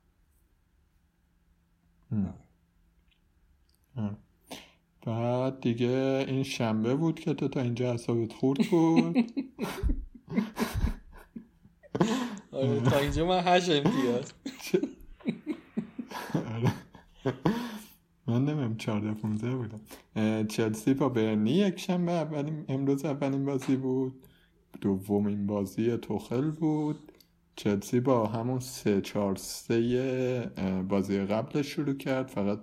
[5.06, 9.16] بعد دیگه این شنبه بود که تو تا اینجا حسابت خورد بود
[12.56, 14.32] آره تا اینجا من هشت امتیاز.
[18.26, 19.80] من نمیم چارده پونزه بودم.
[20.16, 24.14] اه، چلسی با برنی یک شنبه اولین امروز اولین بازی بود.
[24.80, 27.12] دومین بازی توخل بود.
[27.56, 30.50] چلسی با همون سه چار سه
[30.88, 32.28] بازی قبلش شروع کرد.
[32.28, 32.58] فقط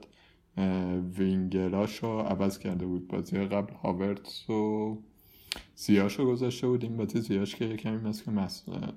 [1.17, 3.07] وینگراش رو عوض کرده بود.
[3.07, 4.97] بازی قبل هاورتس و
[5.75, 8.31] زیاش رو گذاشته بود این بازی زیاش که کمی مثل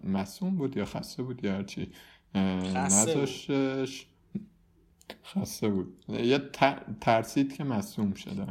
[0.05, 1.89] که بود یا خسته بود یا هرچی.
[2.75, 4.07] نذاشتش
[5.25, 6.05] خسته بود.
[6.09, 6.41] یه
[7.01, 8.47] ترسید که مصوم شده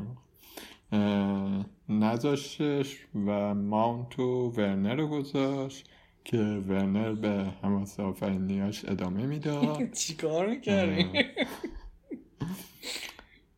[1.89, 5.89] نذاشتش و ماونت و ورنر رو گذاشت
[6.23, 9.91] که ورنر به حماس آفرینیاش ادامه می‌داد.
[10.01, 11.05] چیکار می‌کردی؟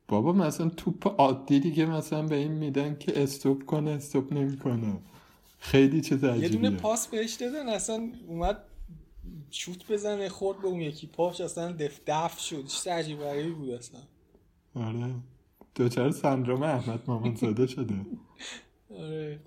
[0.07, 4.99] بابا مثلا توپ عادی دیگه مثلا به این میدن که استوب کنه استوب نمی‌کنه.
[5.59, 8.63] خیلی چیز عجیبیه یه دونه پاس بهش دادن اصلا اومد
[9.51, 11.07] شوت بزنه خورد به اون یکی.
[11.07, 12.65] پاش اصلا دف دف شد.
[12.65, 13.99] چیز عجیب غریبی بود اصلا.
[14.75, 15.15] آره.
[15.75, 17.95] دوچار سندروم احمد مامان زاده شده.
[18.99, 19.39] آره.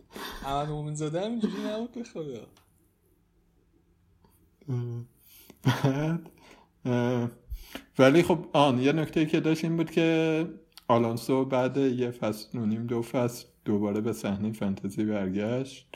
[0.44, 2.46] احمد مامان زاده هم اینجوری نبود به خدا.
[5.64, 6.30] بعد
[8.00, 10.46] ولی خب آن یه نکته که داشت این بود که
[10.88, 15.88] آلانسو بعد یه فصل نونیم دو فصل دوباره به صحنه فانتزی برگشت.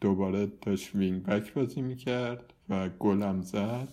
[0.00, 3.92] دوباره داشت wing back بازی می‌کرد و گلم زد.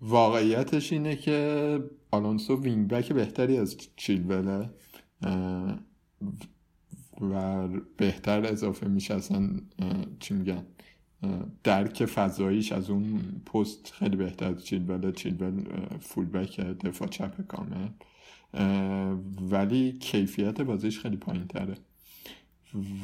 [0.00, 1.78] واقعیتش اینه که
[2.10, 4.70] آلونسو wing back بهتری از چیلوله
[7.20, 9.50] و بهتر اضافه میشه اصلا
[10.20, 10.66] چی میگن؟
[11.64, 15.64] درک فضاییش از اون پست خیلی بهتر از چیلول چیلول
[16.00, 17.88] full back دفاع چپ کامل.
[19.50, 21.74] ولی کیفیت بازیش خیلی پایین تره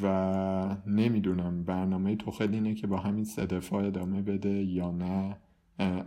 [0.03, 5.37] و نمی‌دونم برنامه تو خیلی اینه که با همین سه دفاع ادامه بده یا نه.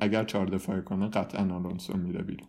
[0.00, 2.48] اگر چهار دفاع کنه قطعا آلونسو میره بیرون.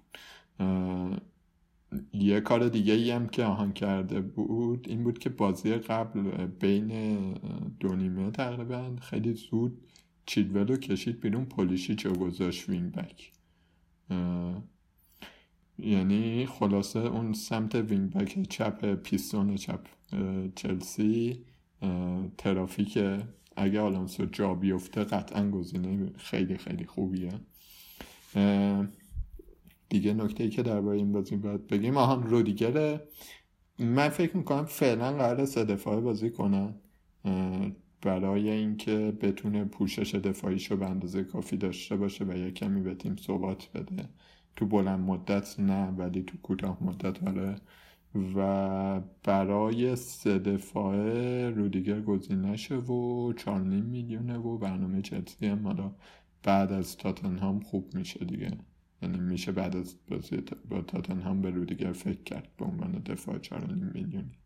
[2.14, 7.34] یه کار دیگه ای هم که آهان کرده بود این بود که بازی قبل بین
[7.80, 9.82] دو نیمه تقریبا خیلی زود
[10.26, 13.32] چیدولو کشید بیرون پولیشی چه گذاشت وینگ بک.
[15.80, 19.80] یعنی خلاصه اون سمت wing back چپ پیستون چپ
[20.56, 21.44] چلسی
[22.38, 23.00] ترافیک
[23.56, 27.32] اگه آلونسو جا بیفته قطعا گزینه خیلی خیلی خوبیه.
[29.90, 31.98] دیگه نکته ای که درباره این بازی باید بگیم.
[31.98, 33.08] آهان رودیگره.
[33.80, 36.76] من فکر می‌کنم فعلا قرار سه دفاعه بازی کنن.
[38.02, 43.16] برای اینکه بتونه پوشش دفاعیشو به اندازه کافی داشته باشه و یه کمی به تیم
[43.16, 44.10] ثبات بده.
[44.56, 47.56] تو بلند مدت نه ولی تو کوتاه مدت آره.
[48.36, 55.96] و برای سه دفاعه رودیگر گزینشه و چارنیم میلیونه و برنامه چلسی هم
[56.44, 58.52] بعد از تاتنهام خوب میشه دیگه.
[59.06, 60.38] یعنی میشه بعد از بازی
[60.70, 63.54] با تاتنهام به رودیگر فکر کرد به عنوان دفاع 4.5
[63.94, 64.38] میلیونی.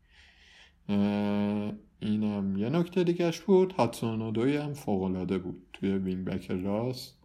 [1.99, 3.73] اینم یه نکته دیگهش بود.
[3.73, 5.67] هاتسون دوی هم فوقلاده بود.
[5.73, 7.17] توی وینگ بک راست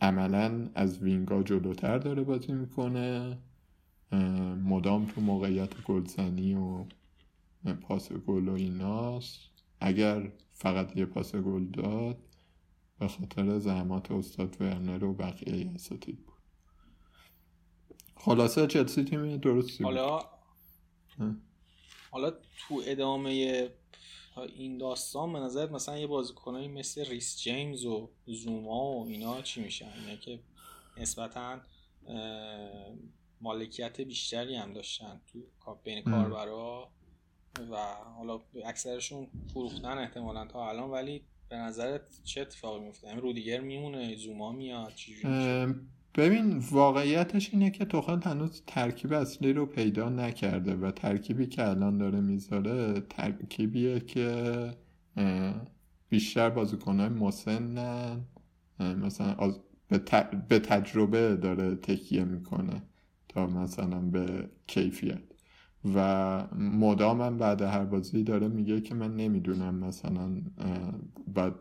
[0.00, 3.38] عملا از وینگا جلوتر داره بازی می‌کنه.
[4.64, 6.84] مدام تو موقعیت گلزنی و
[7.80, 9.40] پاس گل و ایناست.
[9.80, 12.18] اگر فقط یه پاس گل داد
[12.98, 16.34] به خاطر زحمات استاد ورنر و بقیه اساتید بود.
[18.16, 20.20] خلاصه چلسی تیم درستی حالا
[22.10, 23.70] حالا تو ادامه
[24.56, 29.62] این داستان به نظر مثلا یه بازیکنایی مثل ریس جیمز و زوما و اینا چی
[29.62, 30.40] میشن؟ اینا که
[30.96, 31.60] نسبتا
[33.40, 35.38] مالکیت بیشتری هم داشتن تو
[35.84, 36.90] بین کاربرا
[37.70, 37.76] و
[38.16, 44.16] حالا اکثرشون فروختن احتمالا تا الان ولی به نظرت چه اتفاقی میفته؟ هم رودیگر میمونه
[44.16, 44.92] زوما میاد
[46.14, 51.98] ببین واقعیتش اینه که توخل هنوز ترکیب اصلی رو پیدا نکرده و ترکیبی که الان
[51.98, 54.70] داره می‌ذاره ترکیبیه که
[56.08, 58.24] بیشتر بازیکنهای مسنن
[58.80, 59.54] مثلا
[60.48, 62.82] به, تجربه داره تکیه می‌کنه
[63.28, 65.33] تا مثلا به کیفیت.
[65.94, 70.42] و مدامم بعد هر بازی داره میگه که من نمی‌دونم مثلا
[71.34, 71.54] بعد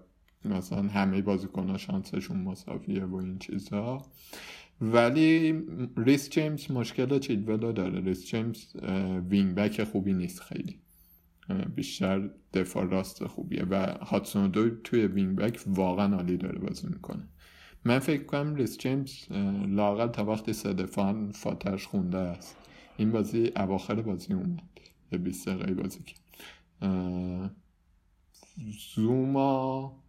[0.45, 4.05] مثلا همه بازیکن شانسشون مساویه و این چیزها
[4.81, 5.61] ولی
[5.97, 8.01] ریس جیمز مشکل چیلولو داره.
[8.01, 8.75] ریس جیمز
[9.29, 10.79] wing back خوبی نیست خیلی.
[11.75, 17.27] بیشتر دفاع راست خوبیه و هادسون اودوی تو wing back واقعا عالی داره بازی می‌کنه.
[17.85, 19.31] من فکر کنم ریس جیمز
[19.67, 22.57] لاقل تا وقتی سه دفاعن فاتحه‌ش خونده است.
[22.97, 24.61] این بازی اواخر بازی اومد.
[25.11, 26.19] یه 20 دقیقه بازی کرد
[28.95, 30.03] زوما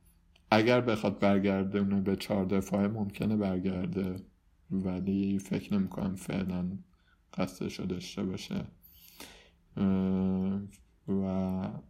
[0.51, 4.16] اگر بخواد برگرده اونو به چهار دفاعه ممکنه برگرده
[4.70, 6.78] ولی فکر نمی‌کنم فعلا
[7.35, 8.64] قصدش رو داشته باشه.
[11.09, 11.22] و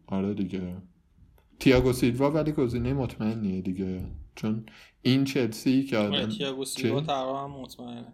[0.07, 0.76] آره دیگه.
[1.61, 4.07] تیاگو سیلوا ولی گزینه مطمئنیه دیگه.
[4.34, 4.66] چون
[5.03, 8.12] این چلسی که آره تییاگو سیلوا تقریبا مطمئنه.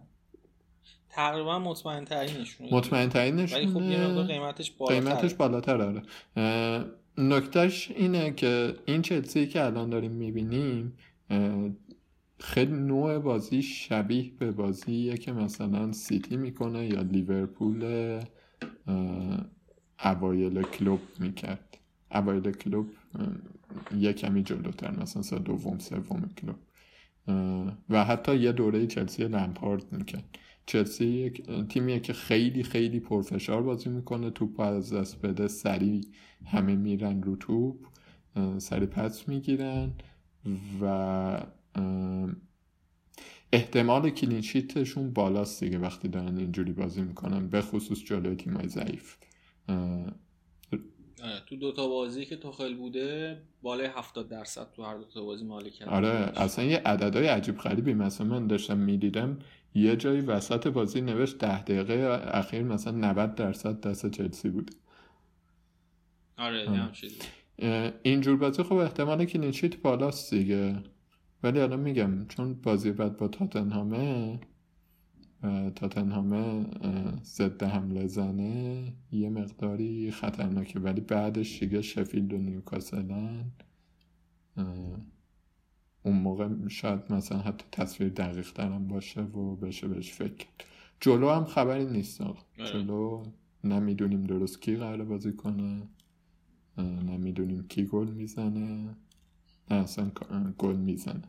[1.10, 6.02] تقریبا مطمئن ترینشونه مطمئن ترینشونه ولی خب یه قیمتش بالاتر قیمتش بالاتر آره.
[7.18, 10.92] نکتهش اینه که این چلسی که الان داریم می‌بینیم
[12.38, 18.20] خیلی نوع بازی شبیه به بازیه که مثلا سیتی می‌کنه یا لیورپول
[20.04, 21.78] اوایل کلوب می‌کرد.
[22.12, 22.86] اوایل کلوب
[23.98, 26.56] یه کمی جلوتر مثلا سال دوم سوم کلوب.
[27.90, 30.24] و حتی یه دوره چلسی لمپارد می‌کرد.
[30.66, 34.30] چلسی یک تیمیه که خیلی خیلی پرفشار بازی می‌کنه.
[34.30, 36.00] توپ از دست بده سریع
[36.44, 37.76] همه میرن رو توپ
[38.58, 39.92] سری پس می‌گیرن
[40.80, 41.44] و
[43.52, 49.16] احتمال کلینشیتشون بالاست دیگه وقتی دارن اینجوری بازی می‌کنن به خصوص جلوی تیمای ضعیف.
[51.46, 55.88] تو دوتا بازی که توخل بوده بالای 70 درصد تو هر دوتا بازی مالی کرد
[55.88, 57.94] آره اصلا یه عددهای عجیب غریبی.
[57.94, 59.38] مثلا من داشتم می‌دیدم
[59.74, 64.72] یه جایی وسط بازی نوشت ده دقیقه اخیر مثلا 90 درصد دست چلسی بوده
[66.38, 66.68] آره
[68.02, 70.82] اینجور بازی خب احتمال که نیچیت بالاست دیگه.
[71.42, 74.40] ولی الان میگم چون بازی بعد با تاتنهامه
[75.76, 76.66] تاتنهامه
[77.24, 80.80] ضد حمله زنه یه مقداری خطرناکه.
[80.80, 83.52] ولی بعدش دیگه شفیلد و نیوکاسلن
[86.02, 90.46] اون موقع شاید مثلا حتی تصویر دقیق ترم باشه و بشه بهش فکر
[91.00, 92.42] جلو هم خبری نیست آقا.
[92.56, 93.22] جلو
[93.64, 95.88] نمی‌دونیم درست کی قرار بازی کنه
[96.78, 98.96] نمی‌دونیم کی گل می‌زنه.
[99.70, 100.10] نه اصلا
[100.58, 101.22] گل می‌زنه.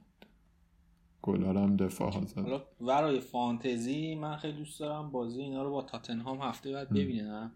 [1.22, 5.82] گلار هم دفاع ها زد برای فانتزی من خیلی دوست دارم بازی اینا رو با
[5.82, 7.52] تاتنهام هفته بعد ببینم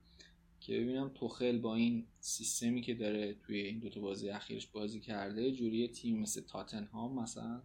[0.66, 5.51] که ببینم توخل با این سیستمی که داره توی این دوتا بازی اخیرش بازی کرده
[5.51, 7.61] جوری تیم مثل تاتنهام مثلا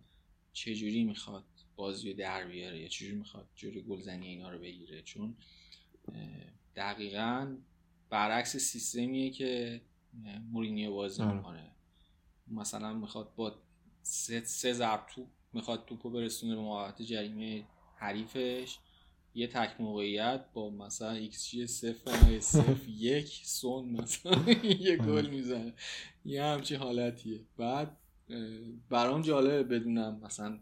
[0.53, 1.45] چجوری می‌خواد
[1.77, 5.37] بازی رو در بیاره؟ یا چجوری می‌خواد جوری گلزنی اینا رو بگیره؟ چون
[6.77, 7.57] دقیقا
[8.11, 9.81] برعکس سیستمیه که
[10.51, 11.37] مورینیو بازی آره.
[11.37, 11.71] می‌کنه.
[12.49, 13.63] مثلا می‌خواد با
[14.03, 17.65] سه, سه ضرب توپ می‌خواد توپو برسونه به محوطه جریمه
[17.97, 18.79] حریفش.
[19.35, 24.53] یه تک موقعیت با مثلا ایکس جی صفر صفر یک سون مثلا
[24.87, 25.73] یه گل می‌زنه.
[26.25, 27.41] یه همچی حالتیه.
[27.57, 27.97] بعد
[28.89, 30.59] برام جالبه بدونم مثلا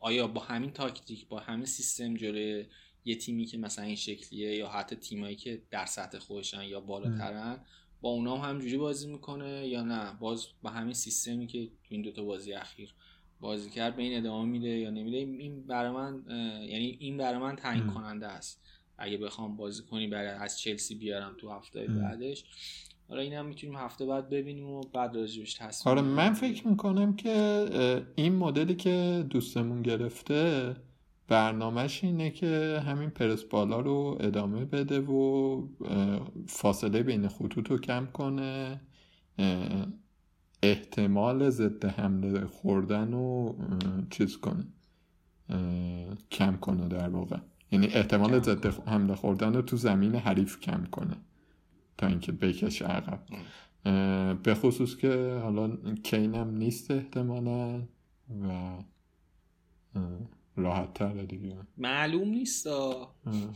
[0.00, 2.66] آیا با همین تاکتیک با همین سیستم جلوی
[3.04, 7.60] یه تیمی که مثلا این شکلیه یا حتی تیمایی که در سطح خودشن یا بالاترن
[8.00, 12.02] با اونا هم همجوری بازی می‌کنه یا نه؟ باز با همین سیستمی که تو این
[12.02, 12.94] دوتا بازی اخیر.
[13.40, 16.22] بازی کرد به این ادامه میده یا نمیده این برای من
[16.68, 18.62] یعنی این برای من تعیین کننده است.
[18.98, 22.44] اگه بخوام بازی کنی برای از چلسی بیارم تو هفته بعدش.
[23.08, 27.16] حالا این هم می‌تونیم هفته بعد ببینیم و بعد راجبش تصمیم آره من فکر می‌کنم
[27.16, 27.32] که
[28.16, 30.76] این مدلی که دوستمون گرفته
[31.28, 35.62] برنامهش اینه که همین پرس بالا رو ادامه بده و
[36.46, 38.80] فاصله بین خطوط رو کم کنه
[40.70, 43.54] احتمال ضد حمله خوردن و
[44.10, 44.64] چیز کنه
[46.30, 47.36] کم کنه در واقع.
[47.72, 51.16] یعنی احتمال ضد حمله خوردن رو تو زمین حریف کم کنه
[51.98, 53.22] تا اینکه بکشه عقب.
[54.42, 57.82] به خصوص که حالا کینم نیست احتمالا
[58.42, 58.76] و
[60.56, 61.56] راحت تره دیگه.
[61.78, 62.66] معلوم نیست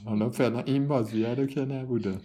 [0.04, 2.18] حالا فعلا این بازیه رو که نبوده.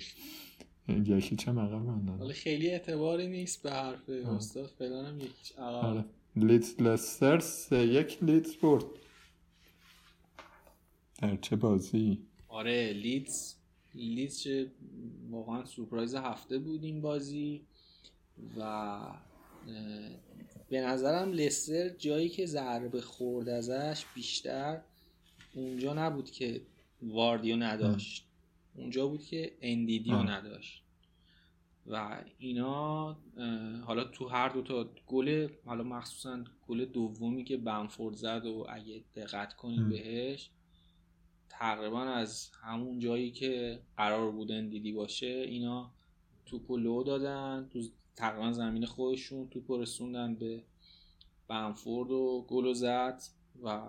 [0.87, 5.19] یکی چه عقب حالا خیلی اعتباری نیست به حرف استاد فعلا هم
[5.57, 5.85] عقب.
[5.85, 6.05] آره.
[6.35, 8.83] لیدز لستر سه یک لیدز برد.
[11.21, 12.17] در چه بازی؟
[12.47, 13.55] آره لیدز
[13.95, 14.71] لیدز چه
[15.29, 17.61] واقعا سورپرایز هفته بود این بازی
[18.57, 18.99] و
[20.69, 24.81] به نظرم لستر جایی که ضربه خورد ازش بیشتر
[25.53, 26.61] اونجا نبود که
[27.01, 28.25] واردیو نداشت.
[28.75, 30.85] اونجا بود که اندیدیو نداشت.
[31.87, 33.17] و اینا
[33.85, 39.03] حالا تو هر دو تا گل حالا مخصوصا گل دومی که بنفورد زد و اگه
[39.15, 40.49] دقت کنید بهش
[41.49, 45.91] تقریبا از همون جایی که قرار بود اندیدی باشه اینا
[46.45, 47.81] توپو لو دادن تو
[48.15, 50.63] تقریبا زمین خودشون توپو رسوندن به
[51.47, 53.21] بنفورد و گل زد
[53.63, 53.81] و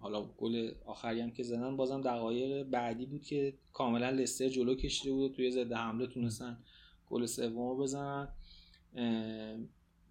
[0.00, 5.12] حالا گل آخری هم که زدن بازم دقایق بعدی بود که کاملا لستر جلو کشیده
[5.12, 6.58] بود و توی ضد حمله تونستن
[7.06, 8.28] گل سوم بزنن.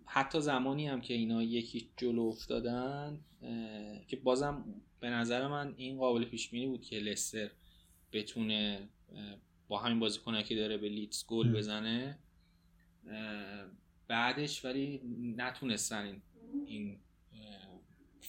[0.06, 3.20] حتی زمانی هم که اینا یکی جلو افتادن
[4.08, 4.66] که بازم
[5.00, 7.52] به نظر من این قابل پیش بینی بود که لستر
[8.12, 8.90] بتونه
[9.68, 12.20] با همین بازیکنه که داره به لیدز گل بزنه.
[14.08, 15.02] بعدش ولی
[15.38, 16.22] نتونستن این,
[16.66, 16.98] این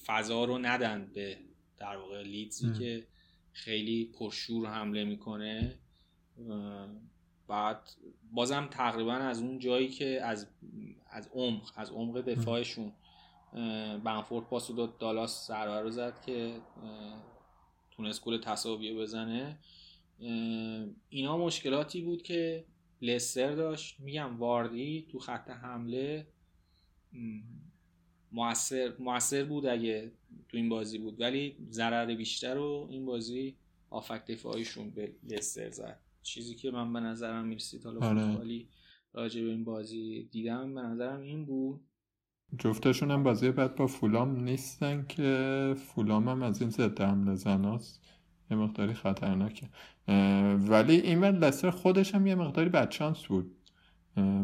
[0.06, 1.38] فضا رو ندن به
[1.80, 3.06] در واقع لیدزی که
[3.52, 5.78] خیلی پرشور حمله می‌کنه
[7.48, 7.90] بعد
[8.32, 10.46] بازم تقریبا از اون جایی که از
[11.10, 12.92] از عمق از عمق دفاعشون
[14.04, 16.60] بنفورد پاس داد دالاس ضربه رو زد که
[17.90, 19.58] تونست گل تساویه بزنه.
[21.08, 22.64] اینا مشکلاتی بود که
[23.02, 24.00] لستر داشت.
[24.00, 26.26] میگم واردی تو خط حمله
[28.32, 30.12] موثر موثر بود اگه
[30.48, 31.20] تو این بازی بود.
[31.20, 33.56] ولی ضرر بیشتر رو این بازی
[33.90, 36.00] آفک دفاعیشون به لستر زد.
[36.22, 38.20] چیزی که من به نظرم می‌رسید حالا آره.
[38.20, 38.68] فوتبالی
[39.12, 41.80] راجع به این بازی دیدم به نظرم این بود.
[42.58, 48.04] جفتشون هم بازی بعد با فولام نیستن که فولام هم از این ضد حمله زناست
[48.50, 49.68] یه مقداری خطرناکه.
[50.58, 53.56] ولی این لستر خودش هم یه مقداری بدشانس بود.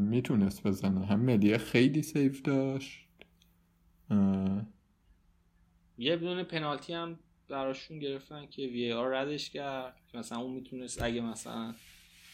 [0.00, 1.06] می‌تونست بزنه.
[1.06, 3.05] هم ملیه خیلی سیف داشت.
[5.98, 9.96] یه بدون پنالتی هم براشون گرفتن که وی آر ردش کرد.
[10.14, 11.74] مثلا اون می‌تونست اگه مثلا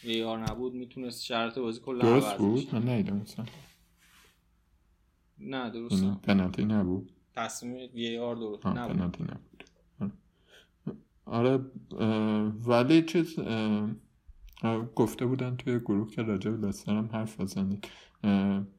[0.03, 3.45] وی آر نبود می‌تونست شرط بازی کل درست بود؟ من نیدم مثلا
[5.39, 8.95] نه درست پنالتی نبود؟ تصمیم وی آر درست نبود.
[8.95, 9.63] پنالتی نبود.
[11.25, 11.59] آره
[12.67, 13.39] ولی چیز
[14.95, 17.87] گفته بودن توی گروه که راجع به لستر هم حرف بزنید.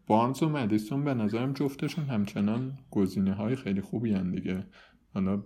[0.07, 4.64] بارنز و مدیسون به نظرم جفتشون همچنان گزینه های خیلی خوبی هن دیگه.
[5.14, 5.42] حالا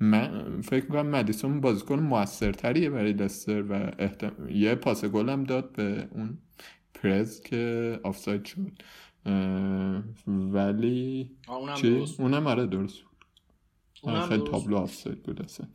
[0.00, 4.32] من فکر می‌کنم مدیسون بازیکن موثرتریه برای لستر و احتم...
[4.50, 6.38] یه پاس گل هم داد به اون
[6.94, 8.72] پرز که آفساید شد.
[10.26, 13.10] ولی اونم چی؟ درست اونم آره درست بود.
[14.02, 15.66] اونم خیلی درست تابلو آفساید بود اصلا.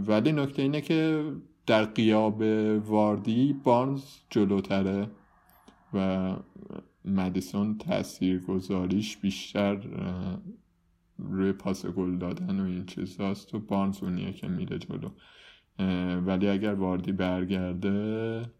[0.00, 1.24] ولی نکته اینه که
[1.66, 2.40] در قیاب
[2.86, 5.10] واردی بارنز جلوتره.
[5.94, 6.36] و
[7.04, 9.80] مدیسون تأثیر گذاریش بیشتر
[11.18, 15.10] روی پاس گل دادن و این چیز هست و بارنز اونیه که میره جلو.
[16.20, 18.50] ولی اگر واردی برگرده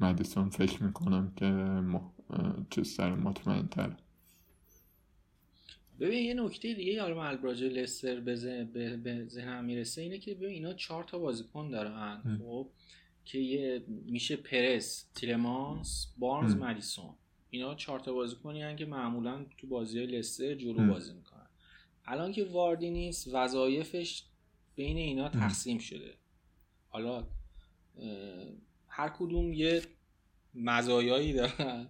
[0.00, 2.02] مدیسون فکر می‌کنم که مح...
[2.70, 3.96] چیز سر مطمئن تر.
[6.00, 11.04] ببین یه نکته دیگه من البراج لستر به ذهنم می‌رسه اینه که ببین اینا چهار
[11.04, 12.38] تا بازیکن دارن.
[12.38, 12.68] خب؟
[13.24, 16.58] که یه میشه پرس تیلمانس بارنز ام.
[16.58, 17.14] مدیسون
[17.50, 20.86] اینا چهار تا بازیکنی که معمولا تو بازی های لستر جلو.
[20.86, 21.46] بازی می‌کنن
[22.04, 24.24] الان که واردی نیست وظایفش
[24.74, 26.14] بین اینا تقسیم شده
[26.88, 27.26] حالا
[28.88, 29.82] هر کدوم یه
[30.54, 31.88] مزایایی دارن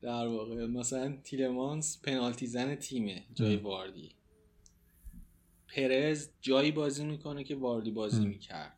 [0.00, 3.56] در واقع مثلا تیلمانس پنالتی زن تیمه جای.
[3.56, 4.12] واردی
[5.68, 8.26] پرز جایی بازی می‌کنه که واردی بازی.
[8.26, 8.75] می‌کرد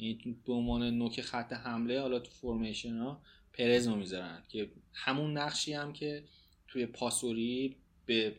[0.00, 3.22] یعنی به عنوان نوک خط حمله حالا تو فرمیشن ها
[3.52, 6.24] پرز رو می‌ذارن که همون نقشی هم که
[6.68, 7.76] توی پاسوری
[8.06, 8.36] به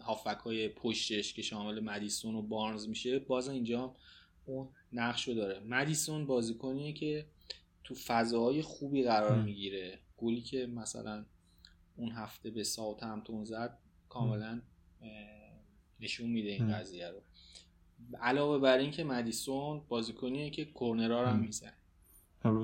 [0.00, 3.96] هافک های پشتش که شامل مدیسون و بارنز میشه باز اینجا
[4.44, 7.26] اون نقش رو داره مدیسون بازیکنیه که
[7.84, 9.42] تو فضاهای خوبی قرار.
[9.42, 11.24] می‌گیره گلی که مثلا
[11.96, 14.62] اون هفته به ساوت همتون زد کاملا
[16.00, 16.72] نشون میده این.
[16.72, 17.20] قضیه رو
[18.16, 21.38] علاوه بر این که مدیسون بازیکنیه که کورنرها رو هم.
[21.38, 21.72] می‌زنه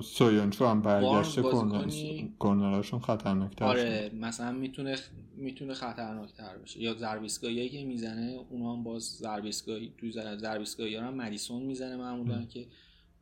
[0.03, 4.97] سویانچو هم برگشته بارنز بازیکنی- کورنراشون خطرناکتر آره مثلا می‌تونه
[5.37, 11.63] می‌تونه خطرناکتر باشه یا ضربیسگاهی که می‌زنه اونا هم باز ضربیسگاهی تو ضربیسگاهی هم مدیسون
[11.63, 12.45] می‌زنه معمولا.
[12.45, 12.67] که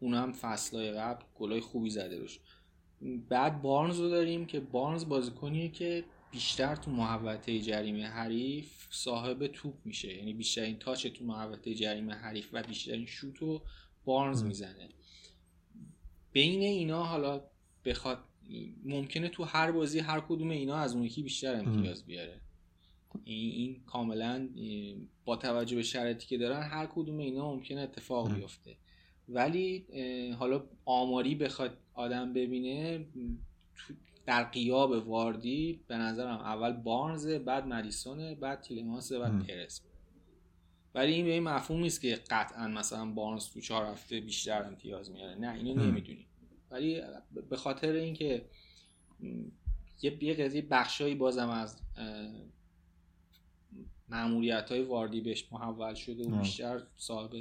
[0.01, 2.41] اونا هم فصلهای قبل گلای خوبی زده روش
[3.29, 9.75] بعد بارنز رو داریم که بارنز بازیکنیه که بیشتر تو محوطه جریمه حریف صاحب توپ
[9.85, 10.15] میشه.
[10.17, 13.63] یعنی بیشترین تاچ تو محوطه جریمه حریف و بیشترین شوت رو
[14.05, 14.43] بارنز.
[14.43, 14.89] می‌زنه.
[16.33, 17.43] بین اینا حالا
[17.85, 18.25] بخواد
[18.85, 22.41] ممکنه تو هر بازی هر کدوم اینا از اون یکی بیشتر امتیاز بیاره.
[23.25, 24.49] این, این کاملا
[25.25, 28.35] با توجه به شرایطی که دارن هر کدوم اینا ممکنه اتفاق.
[28.35, 28.77] بیفته.
[29.29, 29.87] ولی
[30.39, 32.99] حالا آماری بخواد آدم ببینه
[33.77, 33.95] تو-
[34.29, 39.43] در قیاب واردی به نظرم اول بارنزه بعد مدیسونه بعد تیلمانسه بعد م.
[39.43, 39.81] پرس
[40.95, 45.11] ولی این به این مفهوم نیست که قطعا مثلا بارنز تو چهار هفته بیشتر امتیاز
[45.11, 45.83] میاره نه اینو.
[45.85, 46.27] نمی‌دونیم
[46.71, 47.01] ولی
[47.51, 48.45] به خاطر اینکه
[50.03, 51.81] یه یه قضیه بخشایی بازم از
[54.09, 56.39] معمولیت های واردی بهش محول شده و.
[56.39, 57.33] بیشتر صاحب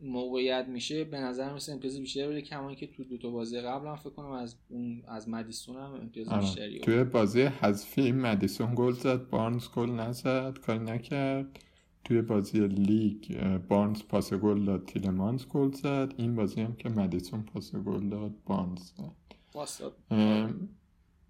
[0.00, 3.86] موقعیت میشه به نظر مثل امتیاز بیشتری بده کما که تو دو تا بازی قبل
[3.86, 6.40] هم فکر کنم از اون از مدیسون هم امتیاز آره.
[6.40, 11.58] بیشتری توی بازی حذفی مدیسون گل زد بارنز گل نزد کاری نکرد.
[12.04, 16.14] توی بازی لیگ بارنز پاس گل داد تیلمانز گل زد.
[16.16, 19.12] این بازی هم که مدیسون پاس گل داد بارنز زد.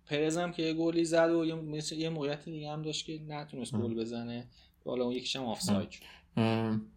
[0.07, 1.45] پرز که یه گلی زد و
[1.97, 4.49] یه موقعیت دیگه هم داشت که نتونست گل بزنه.
[4.85, 5.89] حالا اون یکیش هم آفساید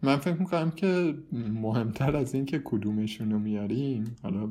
[0.01, 4.49] من فکر می‌کنم که مهمتر از این که کدومشون رو میاریم حالا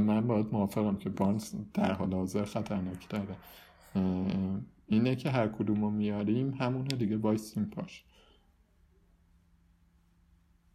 [0.00, 3.36] من باید موافقم که بارنز در حال حاضر خطرناک داره.
[4.86, 8.04] اینه که هر کدوم رو میاریم همونه دیگه بایستیم پاش.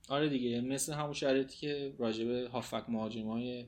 [0.09, 3.65] آره دیگه مثل همون شرایطی که راجب هافک مهاجم های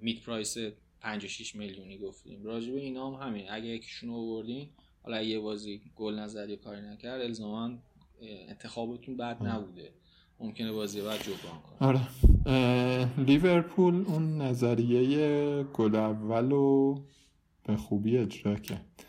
[0.00, 0.56] میت پرایس
[1.00, 2.44] 56 میلیونی گفتیم.
[2.44, 4.68] راجب اینا هم همین اگه یکیشون رو آوردین
[5.02, 7.78] حالا یه بازی گل نزد یا کاری نکرد الزاما
[8.20, 9.92] انتخابتون بد نبوده.
[10.40, 11.88] ممکنه بازی بعد جبران کنه.
[11.88, 12.08] آره.
[13.18, 17.04] لیورپول اون نظریه گل اول رو
[17.64, 19.06] به خوبی اجرا کرد.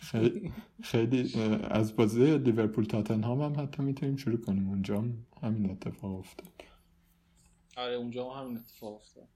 [0.00, 0.52] خیلی,
[0.82, 4.68] خیلی از بازی لیورپول تاتنهام هم حتی می‌تونیم شروع کنیم.
[4.68, 5.04] اونجا
[5.42, 6.52] همین اتفاق افتاد.
[7.76, 9.28] آره اونجا همین اتفاق افتاد.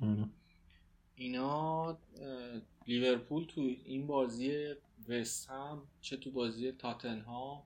[0.00, 0.28] آره.
[1.18, 1.98] اینا
[2.86, 4.74] لیورپول تو این بازی
[5.08, 7.62] وست هم چه تو بازی تاتنهام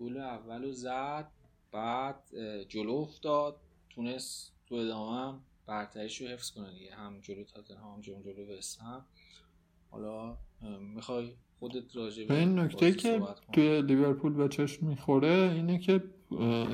[0.00, 1.28] گل اول رو زد
[1.72, 2.22] بعد
[2.68, 3.56] جلو افتاد
[3.90, 8.58] تونست تو ادامه هم برتریش رو حفظ کنه دیگه هم جلو تاتنهام هم جلو جلو
[8.58, 9.04] وست هم.
[9.90, 10.36] حالا
[10.80, 13.22] می‌خوای خودت راجع به این نکته که
[13.52, 16.04] توی لیورپول به چشم می‌خوره اینه که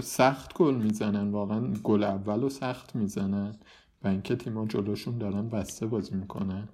[0.01, 3.59] سخت گل می‌زنن واقعا گل اول رو سخت می‌زنن.
[4.05, 6.69] و اینکه تیما جلوشون دارن بسته بازی می‌کنن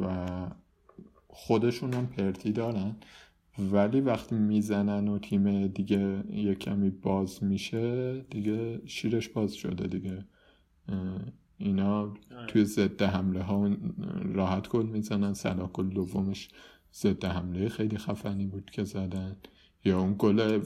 [0.00, 0.26] و
[1.28, 2.96] خودشون هم پرتی دارن
[3.58, 10.24] ولی وقتی می‌زنن و تیم دیگه یه کمی باز میشه دیگه شیرش باز شده دیگه
[11.58, 12.46] اینا آره.
[12.46, 13.70] توی ضد حمله ها
[14.24, 16.48] راحت گل می‌زنن صلاح گل دومش
[16.94, 19.36] ضد حمله خیلی خفنی بود که زدن
[19.84, 20.62] یا اون گل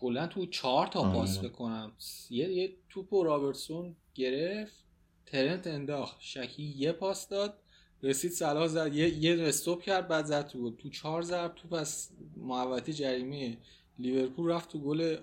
[0.00, 1.12] گلن تو چهار تا آره.
[1.12, 1.92] پاس بکنم
[2.30, 4.84] یه, یه توپ و رابرتسون گرفت.
[5.26, 6.16] ترنت انداخت.
[6.20, 7.58] شکی یه پاس داد.
[8.02, 8.94] رسید صلاح زد.
[8.94, 13.56] یه یه رستوب کرد بعد زد تو تو چهار ضرب تو پس محوطه جریمه
[13.98, 15.16] لیورپول رفت تو گل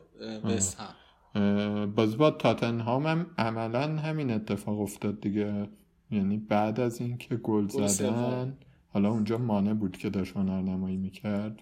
[0.43, 1.93] وست هم.
[1.95, 5.69] باز با تاتنهام هم عملا همین اتفاق افتاد دیگه.
[6.11, 11.59] یعنی بعد از اینکه گل زدن حالا اونجا مانه بود که داشت هنرنمایی می‌کرد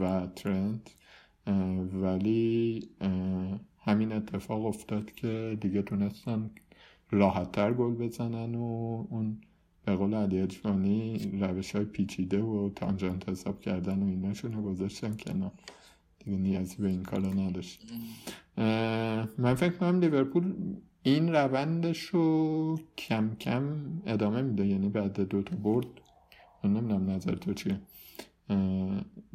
[0.00, 0.94] و ترنت.
[1.92, 2.88] ولی
[3.78, 6.50] همین اتفاق افتاد که دیگه تونستن
[7.10, 8.64] راحتتر گل بزنن و
[9.10, 9.38] اون
[9.84, 15.16] به قول علی اجوانی روش های پیچیده و تانجنت حساب کردن و ایناشون رو گذاشتن
[15.16, 15.52] کنار.
[16.18, 17.82] دیگه نیازی به این کارا نداشت.
[19.38, 20.54] من فکر کنم لیورپول
[21.02, 23.62] این روندش رو کم کم
[24.06, 24.66] ادامه میده.
[24.66, 25.86] یعنی بعد دو تا برد.
[26.64, 27.80] من نمی‌دونم نظر تو چیه.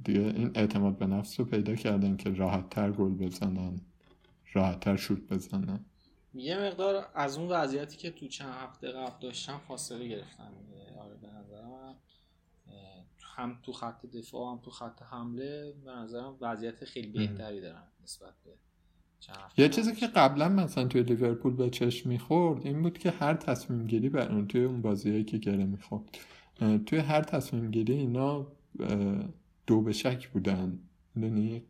[0.03, 3.81] دیگه این اعتماد به نفس رو پیدا کردن که راحت تر گل بزنن
[4.53, 5.79] راحت تر شوت بزنن.
[6.33, 10.51] یه مقدار از اون وضعیتی که تو چند هفته قبل داشتم فاصله گرفتن
[10.99, 11.95] آره به نظرم
[13.35, 18.33] هم تو خط دفاع هم تو خط حمله به نظرم وضعیت خیلی بهتری دارن نسبت
[18.45, 18.51] به
[19.57, 23.87] یه چیزی که قبلا مثلا توی لیورپول به چشم می‌خورد این بود که هر تصمیم
[23.87, 26.17] گیری بر اون توی اون بازیهایی که گره می‌خورد
[26.85, 28.47] توی هر تصمیم گیری اینا
[29.67, 30.79] دو به شک بودن.
[31.15, 31.63] یعنی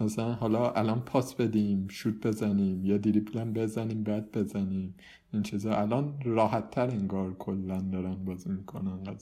[0.00, 4.94] مثلا حالا الان پاس بدیم شوت بزنیم یا دریبلم بزنیم بعد بزنیم
[5.32, 5.76] این چیزا.
[5.76, 9.16] الان راحت تر انگار کلا دارن بازی می‌کنن.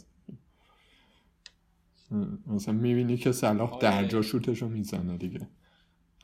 [2.46, 5.48] مثلا می‌بینی که صلاح در جا شوتشو می‌زنه دیگه.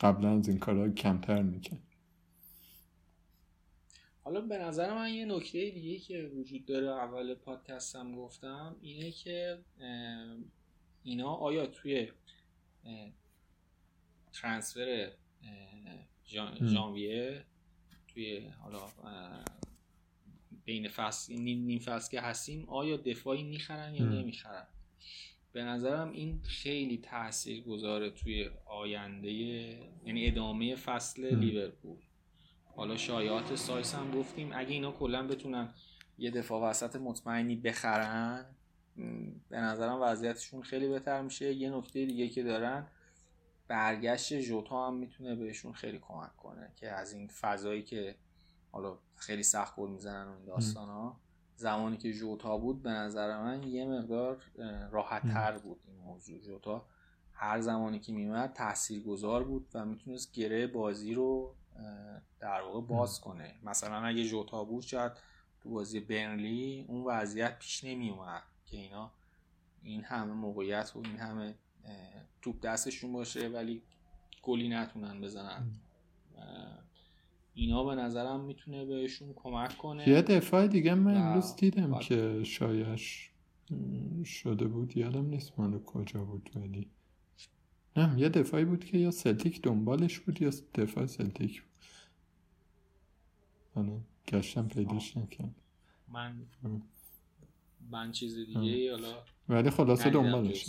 [0.01, 1.79] قبلا از این کارها کمتر میکن
[4.25, 9.59] حالا به نظر من یه نکته دیگه که وجود داره اول پادکستم گفتم اینه که
[11.03, 12.09] اینا آیا توی
[14.33, 15.11] ترانسفر
[16.63, 17.45] ژانویه
[18.09, 18.81] توی حالا
[20.65, 24.67] بین فصل نیم فصل که هستیم آیا دفاعی می‌خرن یا نمی‌خرن؟
[25.53, 31.99] به نظرم این خیلی تاثیر گذاره توی آینده یعنی ادامه فصل لیورپول.
[32.77, 35.75] حالا شایعات سایس هم گفتیم اگه اینا کلا بتونن
[36.19, 38.47] یه دفاع وسط مطمئنی بخرن
[39.49, 41.55] به نظرم وضعیتشون خیلی بهتر میشه.
[41.55, 42.87] یه نکته دیگه که دارن
[43.69, 48.15] برگشت جوتا هم می‌تونه بهشون خیلی کمک کنه که از این فضایی که
[48.73, 51.21] حالا خیلی سخت گل می‌زنن و این داستان ها
[51.57, 54.43] زمانی که جوتا بود به نظر من یه مقدار
[54.91, 56.39] راحت تر بود این موضوع.
[56.39, 56.87] جوتا
[57.33, 61.55] هر زمانی که میومد تأثیر گذار بود و می‌تونست گره بازی رو
[62.41, 63.55] در واقع باز کنه.
[63.63, 65.13] مثلا اگه جوتا بود شاید
[65.61, 69.13] تو بازی برنلی اون وضعیت پیش نمی اومد که اینا
[69.83, 71.55] این همه موقعیت و این همه
[72.43, 73.83] توپ دستشون باشه ولی
[74.43, 75.71] گلی نتونن بزنن.
[77.55, 80.09] اینا به نظرم می‌تونه بهشون کمک کنه.
[80.09, 83.31] یه دفاع دیگه من امروز دیدم که شایش
[84.25, 84.97] شده بود.
[84.97, 86.91] یادم نیست مال کجا بود ولی.
[87.97, 91.69] نه یه دفاعی بود که یا سلتیک دنبالش بود یا دفاع سلتیک بود.
[93.75, 95.55] آره گشتم پیداش نکرد
[96.09, 96.47] من
[97.91, 100.67] من چیز دیگه حالا ولی خلاصه دنبالش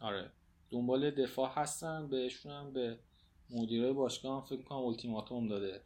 [0.00, 0.30] آره.
[0.70, 2.98] دنبال دفاع هستن بهشون هم به
[3.50, 5.80] مدیرای باشگاه هم فکر کنم التیماتوم داده.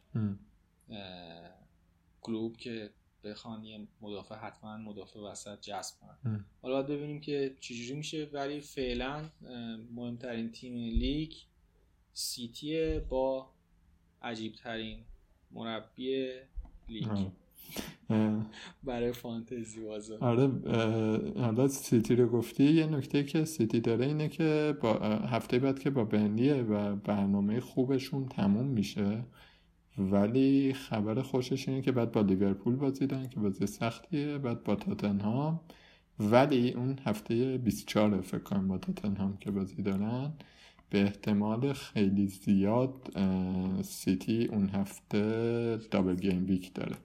[2.21, 2.89] کلوب که
[3.23, 6.45] بخوان یه مدافع حتما مدافع وسط جذب کنن.
[6.61, 9.29] حالا ببینیم که چجوری میشه ولی فعلا
[9.95, 11.31] مهمترین تیم لیگ
[12.13, 13.49] سیتی با
[14.21, 15.03] عجیب ترین
[15.51, 16.39] مربی
[16.89, 17.27] لیگ.
[18.83, 20.51] برای فانتزی بازا آره
[21.37, 25.89] حالا سیتی رو گفتی یه نکته که سیتی داره اینه که با هفته بعد که
[25.89, 29.23] با برنلیه و برنامه خوبشون تموم میشه
[29.97, 34.75] ولی خبر خوشش اینه که بعد با لیورپول بازی دارن که بازی سختیه بعد با
[34.75, 35.59] تاتنهام.
[36.19, 40.33] ولی اون هفته 24 فکر کنم با تاتنهام که بازی دارن
[40.89, 43.11] به احتمال خیلی زیاد
[43.81, 46.95] سیتی اون هفته double game week داره.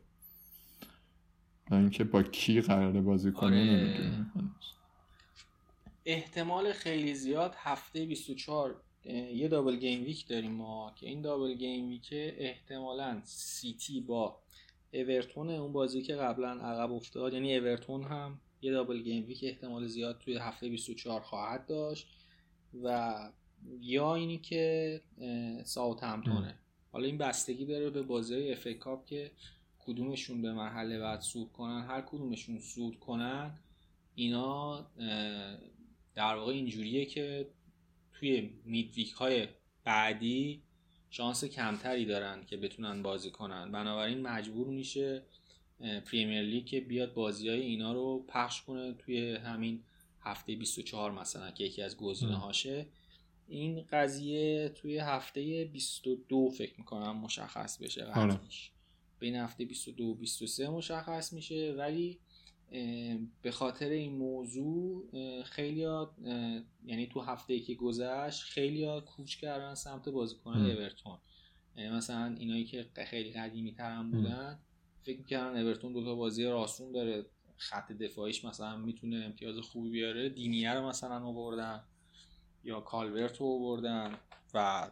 [1.70, 3.92] و اینکه با کی قراره بازی کنه
[4.34, 4.50] آره.
[6.04, 8.80] احتمال خیلی زیاد هفته 24
[9.34, 14.38] یه double game week داریم ما که این double game week احتمالا سیتی با
[14.92, 17.32] اورتون اون بازی که قبلا عقب افتاد.
[17.34, 22.08] یعنی اورتون هم یه double game week احتمال زیاد توی هفته 24 خواهد داشت.
[22.84, 23.18] و
[23.80, 25.00] یا اینی که
[25.64, 26.54] ساوتهمپتونه
[26.92, 29.30] حالا این بستگی داره به بازی FA Cup که
[29.90, 33.58] کدومشون به مرحله بعد صعود کنن؟ هر کدومشون صعود کنن
[34.14, 34.86] اینا
[36.14, 37.50] در واقع اینجوریه که
[38.12, 39.48] توی midweek های
[39.84, 40.62] بعدی
[41.10, 43.72] شانس کمتری دارن که بتونن بازی کنن.
[43.72, 45.22] بنابراین مجبور میشه
[45.80, 49.82] پریمیر لیگ که بیاد بازی های اینا رو پخش کنه توی همین
[50.20, 52.86] هفته 24 مثلا که یکی از گزینه هاشه
[53.48, 58.40] این قضیه توی هفته 22 فکر می‌کنم مشخص بشه آره.
[59.20, 61.74] بین هفته 22 و 23 مشخص میشه.
[61.78, 62.20] ولی
[63.42, 65.10] به خاطر این موضوع
[65.42, 65.86] خیلی
[66.84, 71.18] یعنی تو هفته که گذشت خیلی کوچ کردن سمت بازیکن اورتون.
[71.76, 74.58] یعنی مثلا اینایی که خیلی قدیمی ترم بودن
[75.02, 77.26] فکر می‌کردن اورتون دوتا بازی راستون داره.
[77.56, 80.28] خط دفاعیش مثلا می‌تونه امتیاز خوبی بیاره.
[80.28, 81.84] دینیه رو مثلا آوردن
[82.64, 84.14] یا کالورت رو آوردن
[84.54, 84.90] و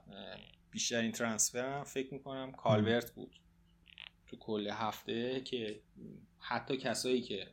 [0.70, 3.36] بیشترین ترانسفر هم فکر می‌کنم کالورت بود.
[4.28, 5.80] تو کل هفته که
[6.38, 7.46] حتی کسایی که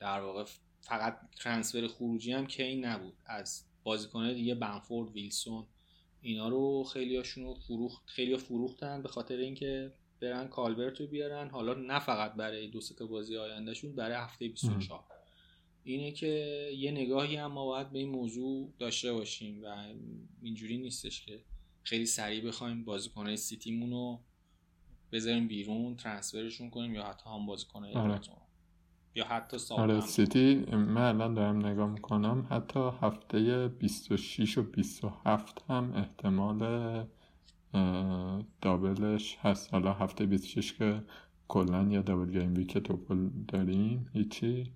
[0.00, 0.44] در واقع
[0.80, 3.14] فقط ترانسفر خروجی هم کی نبود.
[3.26, 5.66] از بازیکنان دیگه بنفورد ویلسون
[6.20, 11.50] اینا رو خیلی هاشون فروخت خیلی فروختن به خاطر اینکه برن کالبرت رو بیارن.
[11.50, 15.04] حالا نه فقط برای دو تا بازی آیندهشون برای هفته 24
[15.84, 16.26] اینه که
[16.76, 19.94] یه نگاهی هم ما باید به این موضوع داشته باشیم و
[20.42, 21.40] اینجوری نیستش که
[21.82, 24.20] خیلی سریع بخوایم بازیکنهای سیتیمون رو
[25.12, 28.20] بذاریم بیرون transfer شون کنیم یا حتی هم بازیکنهای آره.
[29.14, 35.92] یا حتی آره سیتی من الان دارم نگاه می‌کنم حتی هفته 26 و 27 هم
[35.96, 37.06] احتمال
[38.62, 39.74] double ش هست.
[39.74, 41.02] حالا هفته 26 که
[41.48, 44.10] کلا یا double game week توپل داریم.
[44.12, 44.72] هیچی؟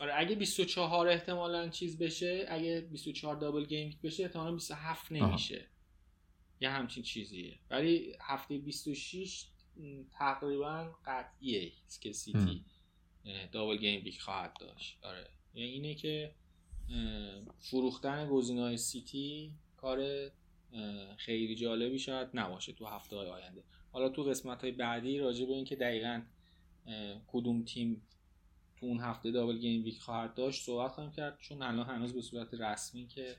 [0.00, 5.66] آره اگه 24 احتمالا چیز بشه اگه 24 double game week بشه احتمالا 27 نمیشه.
[6.60, 7.58] یه همچین چیزیه.
[7.70, 9.44] ولی هفته 26
[10.12, 12.64] تقریبا قطعیه که سیتی
[13.52, 14.98] double game week خواهد داشت.
[15.02, 15.30] آره.
[15.54, 16.34] یعنی اینه که
[17.58, 20.30] فروختن گزینه‌های سیتی کار
[21.16, 23.64] خیلی جالبی شاید نباشه تو هفته های آینده.
[23.92, 26.22] حالا تو قسمت های بعدی راجع به اینکه دقیقا
[27.26, 28.02] کدوم تیم
[28.76, 32.22] تو اون هفته double game week خواهد داشت صحبت خواهیم کرد چون الان هنوز به
[32.22, 33.36] صورت رسمی که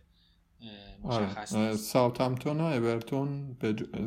[1.03, 1.75] مشخص آره.
[1.75, 3.57] ساوتهمپتون و اورتون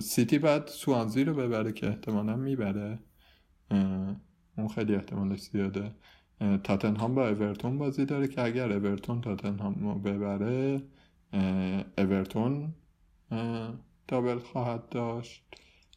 [0.00, 2.98] سیتی بعد سوانزی رو ببره که احتمالا می‌بره.
[4.58, 5.94] اون خیلی احتمالش زیاده.
[6.64, 10.82] تاتنهام با اورتون بازی داره که اگر اورتون تاتنهام رو ببره
[11.98, 12.74] اورتون
[14.08, 15.44] double خواهد داشت.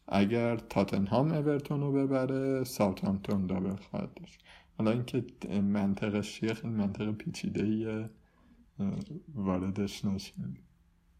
[0.08, 4.40] اگر تاتنهام اورتون رو ببره ساوتهمپتون double خواهد داشت.
[4.78, 5.24] حالا اینکه
[5.60, 8.10] منطقش چیه؟ خیلی منطق پیچیده
[9.34, 10.66] واردش نشیم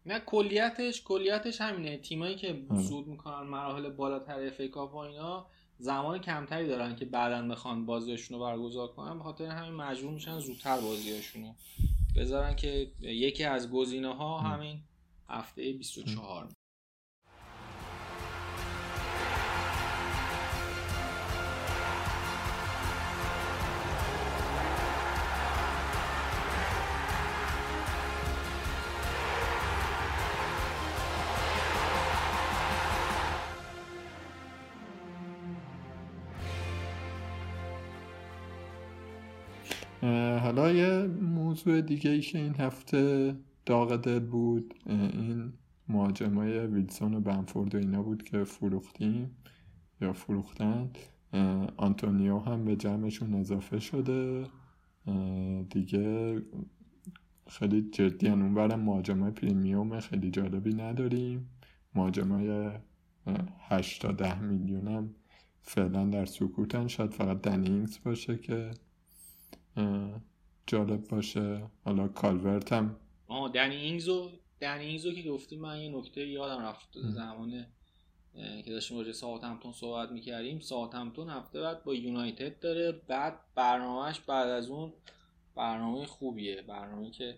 [0.05, 1.97] نه کلیتش کلیتش همینه.
[1.97, 5.45] تیمایی که زود می‌کنن مراحل بالاتر اف و اینا
[5.77, 9.17] زمان کمتری دارن که بعدا بخوان بازیشون رو برگزار کنن.
[9.17, 11.53] به خاطر همین مجبور میشن زودتر بازیاشون رو
[12.15, 14.79] بذارن که یکی از گزینه ها همین
[15.29, 16.49] هفته 24
[41.57, 43.35] موضوع دیگه ای که این هفته
[43.65, 45.53] داغ دل بود این
[45.89, 49.37] مهاجمای ویلسون و بنفورد و اینا بود که فروختیم
[50.01, 50.89] یا فروختن
[51.77, 54.47] آنتونیو هم به جمعشون اضافه شده.
[55.69, 56.41] دیگه
[57.47, 61.49] خیلی جدی اون برم مهاجمای پریمیوم خیلی جالبی نداریم.
[61.95, 62.69] مهاجمای
[63.59, 65.15] 8 تا 10 میلیون هم
[65.61, 66.87] فعلا در سکوتن.
[66.87, 68.71] شاید فقط دنینگز باشه که
[70.67, 71.63] جالب باشه.
[71.85, 72.95] حالا کالورت هم.
[73.27, 76.87] آه دنی اینگزو دنی اینگزو که گفتیم من یه نکته یادم رفت.
[76.93, 77.65] زمان
[78.65, 80.59] که داشتیم راجع ساوتهمپتون صحبت می‌کردیم.
[80.59, 82.91] ساوتهمپتون هفته بعد با یونایتد داره.
[83.07, 84.93] بعد برنامهش بعد از اون
[85.55, 86.61] برنامه خوبیه.
[86.61, 87.37] برنامه که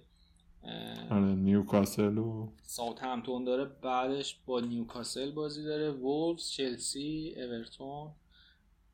[1.12, 3.66] آره نیوکاسل و ساوتهمپتون داره.
[3.66, 5.92] بعدش با نیوکاسل بازی داره.
[5.92, 8.12] وولفز چلسی اورتون.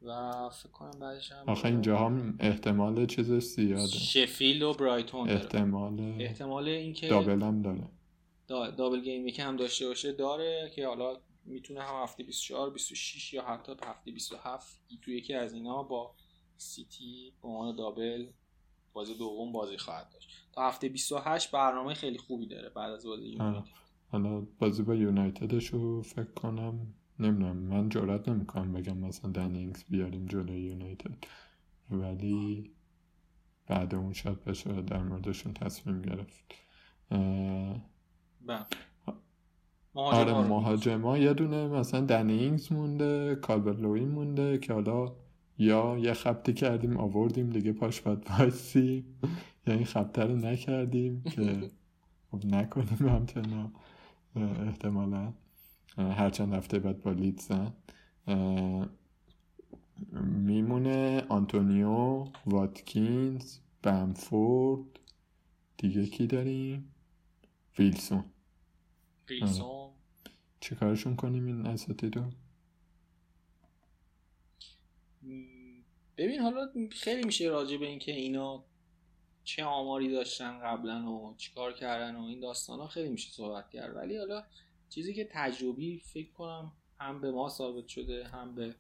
[0.07, 3.87] و فکر کنم بعدش هم آخه اینجا هم احتمال چیزش زیاده.
[3.87, 5.39] شفیلد و برایتون داره.
[5.39, 7.89] احتمال احتمال اینکه دابل هم داره.
[8.47, 13.33] دا دابل گیم که هم داشته باشه داره که حالا می‌تونه هم هفته 24 26
[13.33, 16.15] یا حتی هفته 27 تو یکی از اینا با
[16.57, 18.27] سیتی به عنوان دابل
[18.93, 20.29] بازی دوم بازی خواهد داشت.
[20.53, 23.67] تا هفته 28 برنامه خیلی خوبی داره بعد از بازی یونایتد.
[24.11, 30.25] حالا بازی با یونایتدش رو فکر کنم نمی‌دونم من جرات نمی‌کنم بگم مثلا دنینگز بیاریم
[30.25, 31.23] جلوی یونایتد.
[31.91, 32.71] ولی
[33.67, 36.45] بعد اون شاید بشه در موردشون تصمیم گرفت.
[39.93, 45.15] آره مهاجما یه دونه مثلا دنینگز مونده کالبرلوی مونده که حالا
[45.57, 48.29] یا یه خبتی کردیم آوردیم دیگه پاش باید
[49.67, 51.71] یا این خبته رو نکردیم که
[52.31, 53.73] خب نکنیم همچنان
[54.35, 55.33] احتمالا.
[55.97, 57.73] هر چند هفته بعد با لیدزن
[60.21, 64.99] میمونه آنتونیو واتکینز بمفورد
[65.77, 66.93] دیگه کی داریم؟
[67.79, 68.23] ویلسون.
[69.29, 69.89] ویلسون.
[70.59, 72.23] چه کارشون کنیم این اساتید رو
[76.17, 78.63] ببین حالا خیلی میشه راجع به اینکه اینا
[79.43, 83.95] چه آماری داشتن قبلا و چیکار کردن و این داستان ها خیلی میشه صحبت کرد.
[83.95, 84.43] ولی حالا
[84.95, 88.75] چیزی که تجربی فکر کنم هم به ما ثابت شده هم به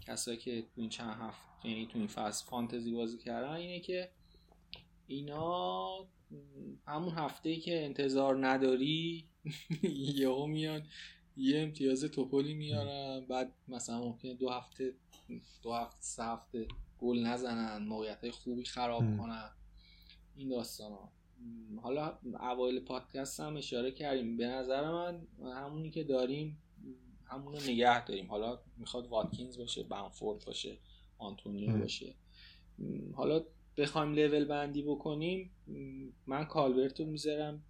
[0.00, 4.10] کسایی که تو این چند هفته یعنی تو این فصل فانتزی بازی کردن اینه که
[5.06, 5.88] اینا
[6.86, 9.24] همون هفته که انتظار نداری
[10.18, 10.86] یهو میان
[11.36, 14.94] یه امتیاز توپلی میارن بعد مثلا ممکنه دو هفته
[15.62, 19.50] دو هفته سه هفته گل نزنن موقعیت خوبی خراب کنن.
[20.36, 21.12] این داستان ها
[21.82, 24.36] حالا اوایل پادکست هم اشاره کردیم.
[24.36, 26.62] به نظر من همونی که داریم
[27.24, 28.26] همون رو نگه داریم.
[28.26, 30.78] حالا می‌خواد واتکینز باشه بنفورد باشه
[31.18, 32.14] آنتونیو باشه.
[33.14, 33.44] حالا
[33.76, 35.50] بخوایم لول بندی بکنیم
[36.26, 37.64] من کالورت رو می‌ذارم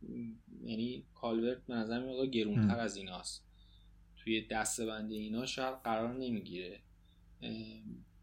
[0.64, 3.44] یعنی کالورت به نظر میاد گرونتر از ایناست.
[4.16, 6.80] توی دسته بندی اینا شاید قرار نمی‌گیره.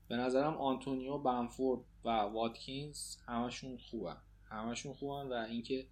[0.07, 4.17] به نظرم آنتونیو بنفورد و واتکینز همشون خوبن.
[4.49, 5.87] همشون خوبن و اینکه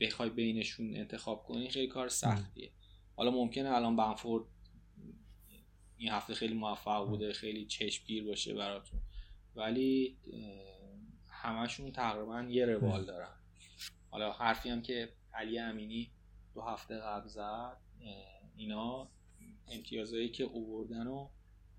[0.00, 2.70] بخوای بینشون انتخاب کنی خیلی کار سختیه.
[3.16, 4.44] حالا ممکنه الان بنفورد
[5.96, 9.00] این هفته خیلی موفق بوده خیلی چشمگیر باشه براتون.
[9.56, 10.18] ولی
[11.28, 13.34] همشون تقریبا یه روال دارن.
[14.10, 16.10] حالا حرفی هم که علی امینی
[16.54, 17.76] دو هفته قبل زد
[18.56, 19.08] اینا
[19.68, 21.28] امتیازهایی که اووردن و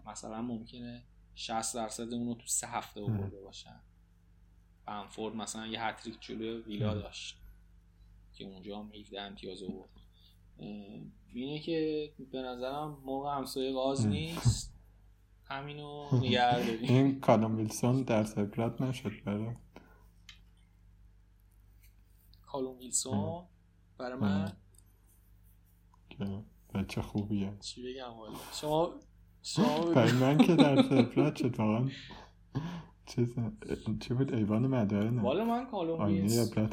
[0.06, 1.04] مثلا ممکنه
[1.36, 3.82] 60 درصد اونو تو سه هفته اوورده باشن.
[4.90, 7.42] بنفورد مثلا یه هتریک جلوی ویلا داشت
[8.34, 9.90] که اونجا هم 17 امتیاز آورد.
[11.34, 14.74] اینه که به نظرم موقع همسایه غاز نیست.
[15.46, 16.90] همینو نگه داریم.
[16.90, 19.56] این کالوم ویلسون در سبرت نشد برای.
[22.42, 23.46] کالوم ویلسون
[23.98, 24.54] برای من
[26.74, 27.58] بچه خوبیه.
[27.60, 28.14] چی بگم
[28.54, 28.94] شما
[29.42, 31.90] شما برای من که در سبرت شد واقعا.
[33.10, 33.36] چیز
[34.00, 36.70] چی بود؟ ایوان مداره والا من کالوم ویلسون.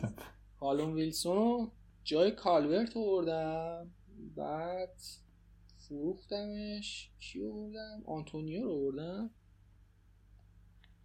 [0.61, 1.70] کالوم ویلسون
[2.05, 3.91] جای کالورت آوردم.
[4.37, 4.97] بعد
[5.89, 7.11] فروختمش.
[7.20, 9.30] کی بردم آنتونیو رو بردم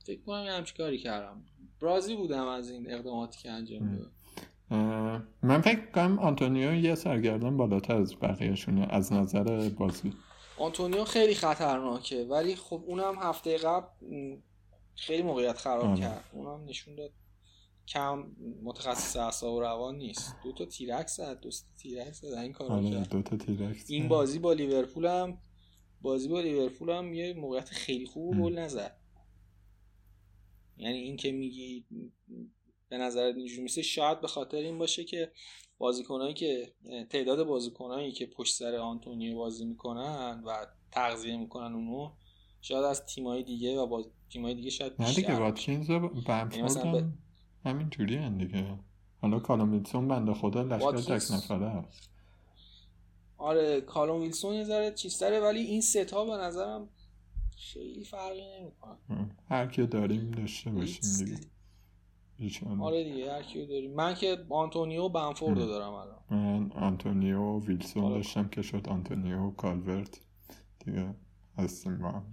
[0.06, 1.46] فکر کنم یه همچی کاری کردم.
[1.82, 4.12] برازی بودم از این اقداماتی که انجام داد
[5.44, 10.14] من فکر کنم آنتونیو یه سر و گردن بالاتر از بقیهشونه از نظر بازی.
[10.58, 13.88] آنتونیو خیلی خطرناکه ولی خب اونم هفته قبل
[14.96, 16.00] خیلی موقعیت خراب آره.
[16.00, 16.30] کرد.
[16.34, 17.12] اونم نشون داد.
[17.88, 18.32] کم
[18.64, 20.36] متخصص اعصاب و روان نیست.
[20.44, 21.40] دو تا تیرک زد.
[21.40, 22.34] دو تا تیرک زد.
[22.34, 23.10] این کارو آره کرد.
[23.10, 25.38] دو تا تیرک این بازی با لیورپول هم
[26.02, 28.98] بازی با لیورپول هم یه موقعیت خیلی خوب گل نزد.
[30.78, 31.86] یعنی این که میگی
[32.90, 35.32] به نظرت اینجوری میشه شاید به خاطر این باشه که
[35.78, 36.74] بازیکنایی که
[37.10, 42.12] تعداد بازیکنایی که پشت سر آنتونیو بازی می‌کنن و تغذیه می‌کنن اونو
[42.62, 47.14] شاید از تیمای دیگه و با تیمای دیگه شاید نه دیگه واتکینز و بمفورد
[47.66, 48.80] همین جوری هن دیگه.
[49.22, 52.10] حالا کالوم ویلسون بنده خدا لشکر تک نفره هست
[53.38, 56.90] آره کالوم ویلسون یه ذره چیزتره ولی این سه تا به نظرم
[57.58, 58.98] خیلی فرقی نمی‌کنه.
[59.50, 61.40] هر کی داریم داشته باشیم دیگه.
[62.82, 63.94] آره دیگه هر کیو داریم.
[63.94, 66.20] من که آنتونیو بمفورد دارم الان.
[66.30, 68.16] من آنتونیو ویلسون آره.
[68.16, 70.20] داشتم که شد آنتونیو کالورت
[70.86, 71.16] دیگه
[71.58, 72.32] هستیم با هم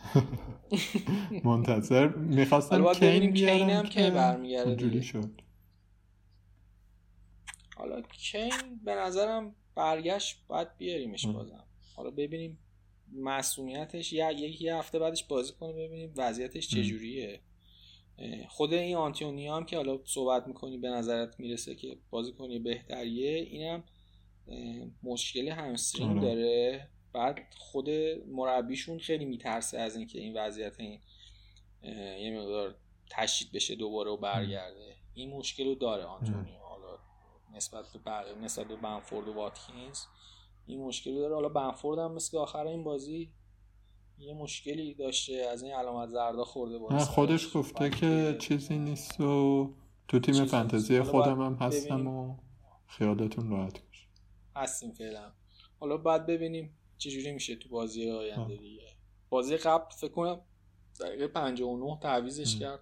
[1.44, 2.08] منتظر.
[2.08, 5.30] می‌خواستم کین بیارم که برمیگرده شد.
[7.76, 11.64] حالا کین به نظرم برگشت باید بیاریمش بازم.
[11.96, 12.58] حالا ببینیم
[13.12, 17.40] مسئولیتش یا یکی هفته بعدش بازی کنه ببینیم وضعیتش چجوریه.
[18.48, 23.30] خود این آنتونی هم که حالا صحبت می‌کنی به نظرت می‌رسه که بازی کنی بهتریه
[23.30, 23.84] اینم
[25.02, 26.20] مشکل همسترینگ آره.
[26.20, 26.88] داره.
[27.12, 27.90] بعد خود
[28.28, 31.00] مربیشون خیلی میترسه از اینکه این وضعیت این
[32.18, 32.74] یه مقدار
[33.10, 34.96] تشدید بشه دوباره و برگرده.
[35.14, 36.58] این مشکل رو داره آنتونیو.
[36.58, 36.98] حالا
[37.54, 39.98] نسبت به بقیه نسبت به بنفورد و واتکینز
[40.66, 41.34] این مشکل داره.
[41.34, 43.32] حالا بنفورد هم مثل آخر این بازی
[44.18, 45.32] یه مشکلی داشته.
[45.52, 49.74] از این علامت زردا خورده بود خودش گفته که چیزی نیست و
[50.08, 52.36] تو تیم فانتزی خودم هم هستم و
[52.86, 54.06] خیالتون راحت باشه.
[54.56, 55.32] هستیم فعلا.
[55.80, 58.82] حالا بعد ببینیم چجوری میشه تو بازی آینده دیگه؟
[59.28, 60.40] بازی قبل فکر کنم
[61.00, 62.80] دقیقه 59 تعویزش کرد.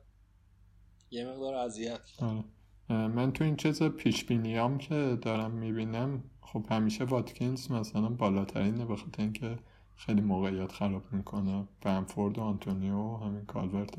[1.10, 2.44] یه مقدار اذیت آره.
[2.88, 8.96] من تو این چیز پیش بینیام که دارم می‌بینم خب همیشه واتکینز مثلا بالاترینه به
[8.96, 9.58] خاطر اینکه
[9.96, 11.68] خیلی موقعیت خراب می‌کنه.
[11.80, 13.94] بنفورد و آنتونیو همین کالورت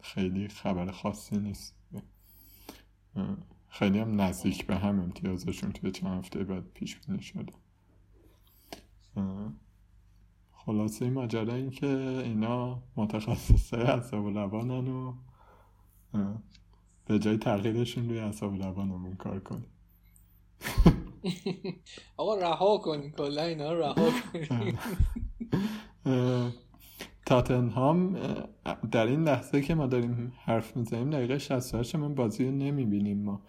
[0.00, 1.76] خیلی خبر خاصی نیست.
[3.68, 7.52] خیلی هم نزدیک به هم امتیازشون توی چند هفته بعد پیش بینی شده.
[10.52, 11.86] خلاصه این ماجرا این که
[12.24, 15.14] اینا متخصصه اصاب لبانن و
[17.06, 19.68] به جای تغییرشون روی اصاب لبانمون کار کنیم.
[22.16, 24.78] آقا رها کنیم کلا اینا رها کنیم
[27.26, 28.18] تاتنهام
[28.90, 33.42] در این لحظه که ما داریم حرف می‌زنیم دقیقه 68 من بازی رو نمی‌بینیم ما.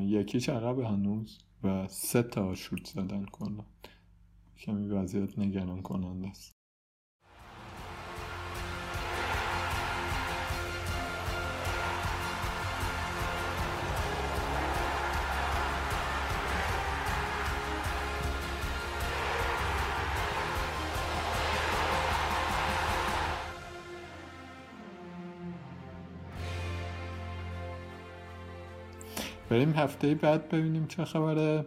[0.00, 3.64] یکیش عقب هنوز و سه تا شوت زدن کنن
[4.58, 6.57] کمی وضعیت نگران کننده است.
[29.58, 31.66] بریم هفته بعد ببینیم چه خبره.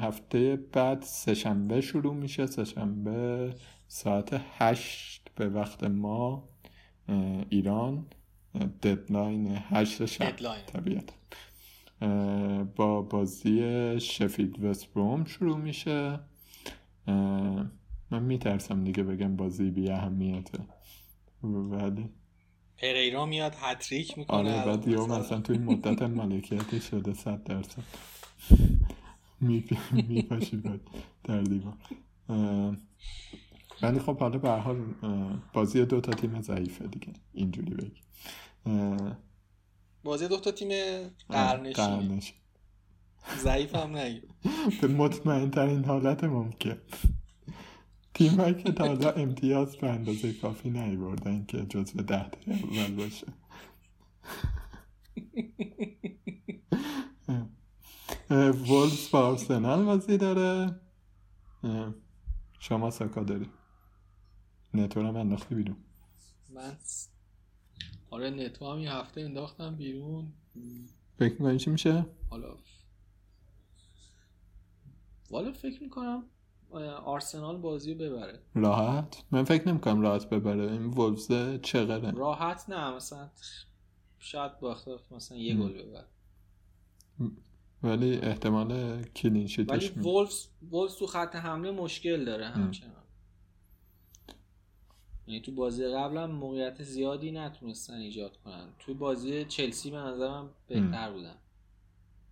[0.00, 2.46] هفته بعد سهشنبه شروع میشه.
[2.46, 3.54] سهشنبه
[3.88, 6.48] ساعت هشت به وقت ما
[7.48, 8.06] ایران.
[8.82, 10.36] ددلاین هشت شب.
[10.66, 11.12] طبیعت
[12.76, 16.20] با بازی شفید وست بروم شروع میشه.
[18.10, 20.58] من میترسم دیگه بگم بازی بی اهمیته
[21.42, 22.08] ولی
[22.80, 25.40] پریرا میاد هتریک می‌کنه آره بعد یه مثلا.
[25.40, 27.82] توی مدت مالکیتی شده صد درصد.
[30.08, 30.80] میپاشی بعد
[31.24, 31.78] در دیوان
[33.82, 34.94] ولی خب حالا به حال
[35.52, 37.12] بازی دو تا تیم ضعیفه دیگه.
[37.32, 38.00] اینجوری بگی.
[40.04, 40.68] بازی دو تا تیم
[41.28, 42.34] قرنشی
[43.38, 44.22] ضعیف هم نگی
[44.82, 46.76] به مطمئن ترین حالت ممکن.
[48.14, 48.54] تیم.
[48.54, 53.26] که تا حالا امتیاز به اندازه کافی بردن که جزو ده اول باشه.
[58.30, 60.80] وولز با آرسنال بازی داره.
[62.58, 63.50] شما ساکا داری.
[64.74, 65.76] نتو هم انداختی بیرون.
[66.48, 66.76] من
[68.10, 70.32] آره نتو هم یه هفته انداختم بیرون.
[71.18, 72.56] فکر می‌کنی چی میشه؟ حالا
[75.30, 76.24] والا فکر می‌کنم
[77.04, 78.38] آرسنال بازی رو ببره.
[78.54, 80.72] راحت؟ من فکر نمی‌کنم راحت ببره.
[80.72, 83.30] این وولفز چقدره راحت نه مثلا
[84.18, 86.06] شاید با اختلاف مثلا یه گل ببره.
[87.82, 92.94] ولی احتمال کلین ولی وولفز وولفز تو خط حمله مشکل داره همچنان.
[95.26, 98.68] یعنی تو بازی قبل هم موقعیت زیادی نتونستن ایجاد کنن.
[98.78, 101.36] تو بازی چلسی به نظرم بهتر بودن.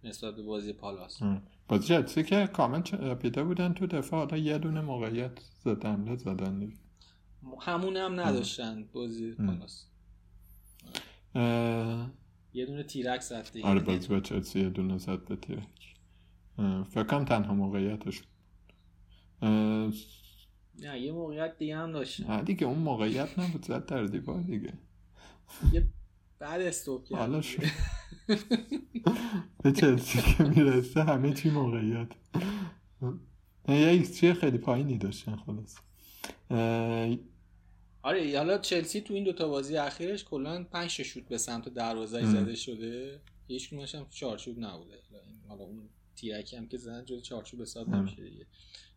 [0.05, 1.23] نسبت به بازی پالاس.
[1.23, 1.43] ام.
[1.69, 6.59] بازی جلسی که کامل چپیده بودن تو دفاع حالا یه دونه موقعیت زدن زدن.
[6.59, 6.77] دیگه
[7.61, 9.37] همون هم نداشتن بازی
[11.35, 12.11] اه،
[12.53, 13.67] یه دونه تیرک زد دیگه.
[13.67, 15.95] آره بازی با چلسی یه دونه زد به تیرک
[16.59, 18.23] اه، فکر کنم تنها موقعیتش.
[19.43, 19.93] اه،
[20.79, 22.33] نه یه موقعیت دیگه هم داشتن.
[22.33, 24.73] نه دیگه اون موقعیت نبود زد در دیوار دیگه.
[25.73, 25.87] یه
[26.39, 27.63] بعد استوب کرد حالا شد
[29.63, 32.09] به چلسی که می‌رسه همه چی موقعیت
[33.69, 35.77] یه ایکس خیلی پایینی داشتن خلاص
[38.03, 42.27] آره حالا چلسی تو این دوتا بازی اخیرش کلا 5 تا شوت به سمت دروازه.
[42.27, 44.95] زده شده هیچ کدومش هم چارچوب نبوده
[45.49, 47.89] حالا اون تیرکی هم که زدن جلوی چارچوب حساب.
[47.89, 48.47] نمیشه دیگه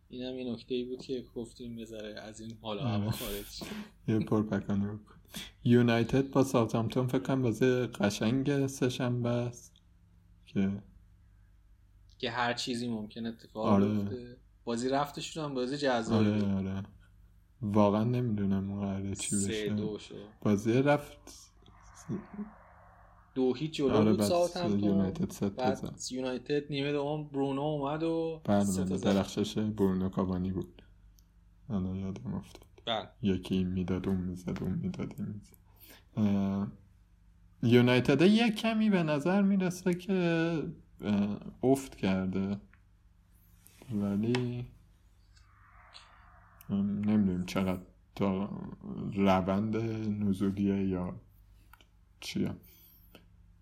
[0.08, 2.82] این هم یه نکته ای بود که گفتیم بذاره از این حالا.
[2.82, 3.66] هوا خارج شه.
[4.08, 5.14] یه پرپکانه بکن
[5.64, 9.72] یونایتد با ساوثهامپتون فکر کنم بازی قشنگ سه‌شنبه است
[10.46, 10.82] که
[12.18, 14.36] که هر چیزی ممکن اتفاق آره.
[14.64, 16.82] بازی رفتشون هم بازی جذابی آره آره.
[17.62, 19.68] واقعا نمی‌دونم قراره چی سه بشه.
[19.68, 21.52] دو شد بازی رفت.
[23.34, 24.84] دو هیچ جلو آره بود بعد ساوثهامپتون.
[24.84, 29.04] یونایتد بعد یونایتد نیمه دوم برونو اومد و سه بله زد.
[29.04, 30.82] درخشش برونو کاوانی بود.
[31.70, 32.71] الان یادم افتاد.
[32.84, 33.08] بله.
[33.22, 35.56] یکی این می‌داد اون می‌زد اون می‌داد این می‌زد.
[37.62, 40.62] یونایتد یک کمی به نظر می‌رسه که
[41.62, 42.60] افت کرده.
[43.92, 44.66] ولی
[46.70, 47.82] نمی‌دونیم چقدر
[48.14, 48.50] تا
[49.14, 49.76] روند
[50.24, 51.20] نزولیه یا
[52.20, 52.54] چیه.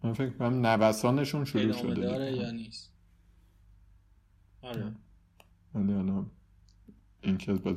[0.02, 2.32] من فکر کنم نوسانشون شروع شده داره.
[2.32, 2.92] یا نیست؟
[4.62, 4.94] آره.
[5.74, 6.26] ولی حالا
[7.22, 7.76] این که باز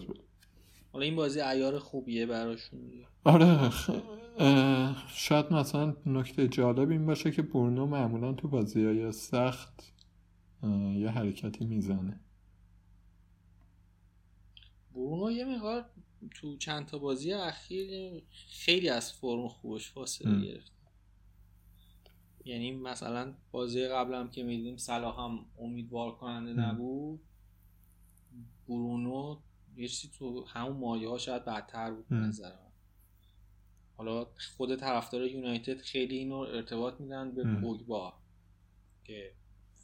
[0.94, 2.80] حالا این بازی ایار خوبیه براشون.
[3.24, 3.90] آره خ...
[4.38, 9.94] اه، شاید مثلا نکته جالب این باشه که برونو معمولا تو بازی های سخت
[10.64, 12.20] اه، یه حرکتی می‌زنه
[14.96, 15.86] برونو یه مقدار
[16.36, 20.46] تو چند تا بازی اخیر خیلی از فرم خوبش فاصله.
[20.46, 20.72] گرفت
[22.46, 26.54] یعنی مثلا بازی قبلم که می‌دیدیم صلاح هم امیدوار کننده.
[26.54, 27.22] نبود
[28.68, 29.40] برونو
[29.76, 32.14] یه چیزی تو همون مایه ها شاید بدتر بود.
[32.14, 32.72] نظر من
[33.98, 37.62] حالا خود طرفدار یونایتد خیلی اینو ارتباط میدن به.
[37.62, 38.14] پوگبا
[39.04, 39.34] که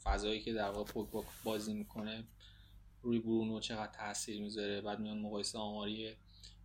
[0.03, 2.23] فضایی که در واقع پوگبا بازی می‌کنه
[3.01, 6.15] روی برونو چقدر تاثیر می‌ذاره بعد میان مقایسه آماری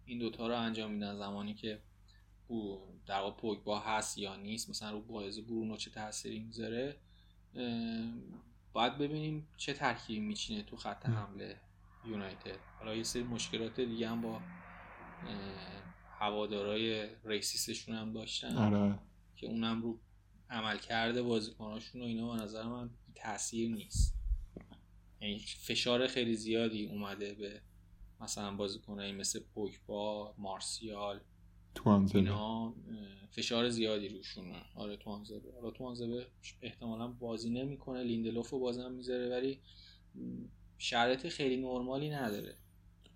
[0.05, 1.83] این دوتا رو انجام میدن زمانی که
[2.49, 6.97] او در واقع پوگبا هست یا نیست مثلا رو بازی برونو چه تاثیری می‌ذاره
[8.73, 11.07] باید ببینیم چه ترکیبی میچینه تو خط.
[11.07, 11.61] حمله
[12.07, 12.59] یونایتد.
[12.79, 14.41] حالا یه سری مشکلات دیگه هم با
[16.19, 18.57] هوادارای ریسیسشون هم داشتن.
[18.57, 18.99] آره.
[19.37, 20.01] که اونم رو
[20.51, 24.15] عمل کرده بازیکناشون و اینا به نظر من تاثیر نیست.
[25.21, 27.63] یعنی فشار خیلی زیادی اومده به
[28.21, 31.21] مثلا بازیکنایی مثل پوگبا مارسیال
[31.75, 32.75] توانزله اینا
[33.31, 35.53] فشار زیادی روشونه آره توانزبه.
[35.53, 36.27] حالا توانزبه
[36.63, 38.03] احتمالا بازی نمی‌کنه.
[38.03, 39.61] لیندلوف رو بازم می‌ذاره ولی
[40.85, 42.55] شرایط خیلی نرمالی نداره.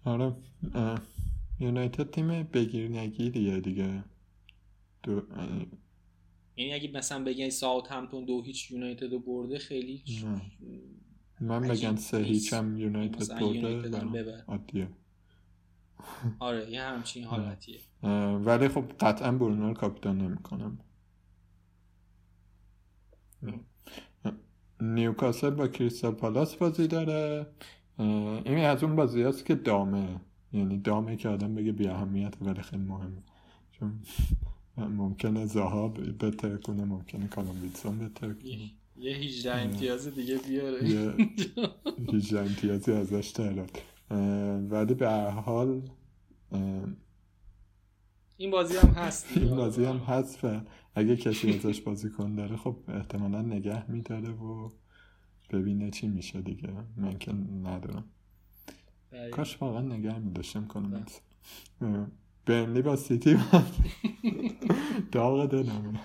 [0.05, 0.33] آره
[1.61, 4.05] یونایتد تیم بگیر نگیریه دیگه.
[5.03, 5.23] دو...
[6.57, 10.43] یعنی اگه مثلا بگن ساوت همتون دو هیچ یونایتد رو برده خیلی نه.
[11.41, 12.19] من بگن سه.
[12.19, 14.45] هیچ هم یونایتد برده.
[14.47, 14.89] عادیه.
[16.39, 17.81] آره یه همچین حالتیه.
[18.03, 20.79] اه، ولی خب قطعا برونو رو کاپیتان نمی‌کنم.
[24.81, 27.47] نیوکاسل با کریستال پالاس بازی داره.
[27.99, 30.21] این از اون بازی هست که دامه.
[30.53, 33.23] یعنی دامه که آدم بگه بی اهمیت ولی خیلی مهمه
[33.73, 33.93] چون
[34.97, 38.47] ممکنه زاها بهتر کنه ممکنه کالوم ویلسون بهتر کنه.
[38.49, 40.89] یه- یه 18 امتیاز دیگه بیاره.
[40.91, 41.15] یه
[42.15, 43.79] 18 امتیازی ازش دارد
[44.71, 45.83] ولی به هر حال
[48.37, 49.27] این بازی هم هست.
[49.37, 50.39] این بازی هم هست
[50.99, 54.71] اگه کسی ازش بازی کن داره خب احتمالا نگه میداره و
[55.51, 56.69] ببینه چی میشه دیگه.
[56.97, 57.33] من که
[57.65, 58.05] ندارم
[59.13, 59.37] دقیقاً.
[59.37, 61.05] کاش واقعا نگه میداشتم کنم.
[61.81, 62.07] بله.
[62.47, 63.39] برنلی با سیتی.
[65.13, 66.01] داغ دلم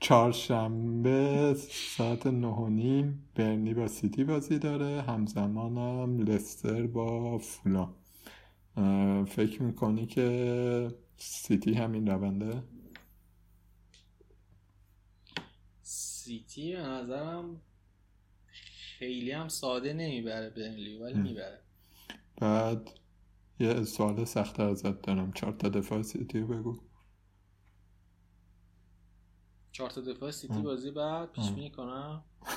[0.00, 1.54] چهارشنبه
[1.96, 5.02] ساعت نه و نیم برنی با سیتی بازی داره.
[5.02, 7.88] همزمانم لستر با فولا
[9.24, 12.62] فکر می‌کنی که سیتی همین رونده؟
[16.22, 17.60] سیتی به نظرم
[18.98, 21.60] خیلی هم ساده نمی‌بره برنلی ولی می‌بره.
[22.36, 22.90] بعد
[23.60, 25.32] یه سوال سختتر ازت دارم.
[25.32, 26.80] چهار تا دفاع سیتی بگو.
[29.72, 32.24] چهار تا دفاع سیتی بازی بعد پیش بینی کنم.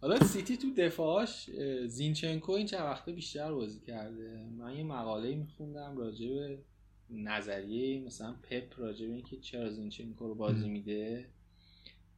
[0.00, 1.50] حالا سیتی تو دفاعش
[1.86, 4.50] زینچنکو این چند وقته بیشتر بازی کرده.
[4.58, 6.64] من یه مقاله میخوندم راجع به
[7.12, 11.30] نظریه مثلا پپ راجع به اینکه چرا زینچنکو رو بازی میده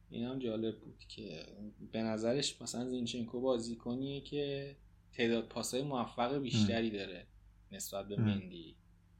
[0.09, 1.45] این هم جالب بود که
[1.91, 4.75] به نظرش مثلا زینچنکو بازی کنیه که
[5.13, 7.27] تعداد پاسای موفق بیشتری داره
[7.71, 8.75] نسبت به مندی.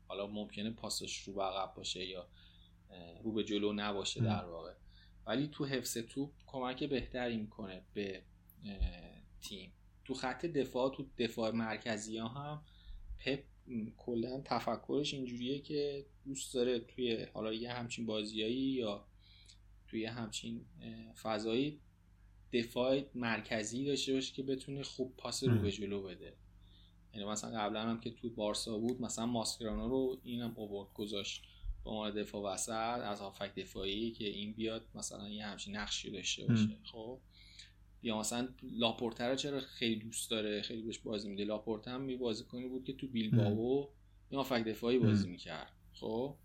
[0.08, 2.28] حالا ممکنه پاسش رو به عقب باشه یا
[3.24, 4.74] رو به جلو نباشه در واقع.
[5.26, 8.24] ولی تو حفظ توپ کمک بهتری می‌کنه به
[9.42, 9.74] تیم.
[10.06, 12.64] تو خط دفاع تو دفاع مرکزی ها هم
[13.20, 13.44] پپ
[13.98, 19.06] کلا تفکرش اینجوریه که دوست داره توی حالا یه همچین بازیایی یا
[19.88, 20.66] توی همچین
[21.22, 21.80] فضایی
[22.54, 26.34] دفاع مرکزی داشته باشه که بتونه خوب پاس رو به جلو بده.
[27.14, 31.44] یعنی مثلا قبلا هم که تو بارسا بود مثلا ماسکرانو رو اینم اوورد گذاشت
[31.84, 36.46] به عنوان دفاع وسط از هافک دفاعی که این بیاد مثلا یه همچین نقشی داشته
[36.46, 36.78] باشه.
[36.84, 37.20] خب؟
[38.04, 42.44] یا مثلا لاپورتر چرا خیلی دوست داره خیلی بهش بازی میده؟ لاپورت هم می بازی
[42.44, 43.88] کنی بود که تو بیلبائو
[44.30, 45.74] این هافک دفاعی بازی می‌کرد.
[45.94, 46.36] خب؟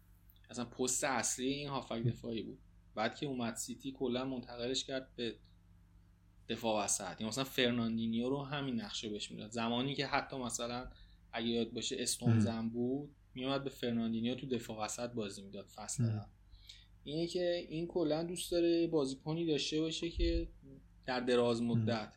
[0.50, 2.58] اصلا پست اصلی این هافبک دفاعی بود.
[2.94, 5.34] بعد که اومد سیتی کلا منتقلش کرد به
[6.48, 7.20] دفاع وسط.
[7.20, 9.50] یا مثلا فرناندینیو رو همین نقشه بهش می‌داد.
[9.50, 10.90] زمانی که حتی مثلا
[11.32, 16.20] اگه یاد باشه استونزم بود میومد به فرناندینیو تو دفاع وسط بازی می‌داد فصل
[17.04, 20.48] اینه که این کلا دوست داره بازیکنی داشته باشه که
[21.08, 22.12] در دراز مدت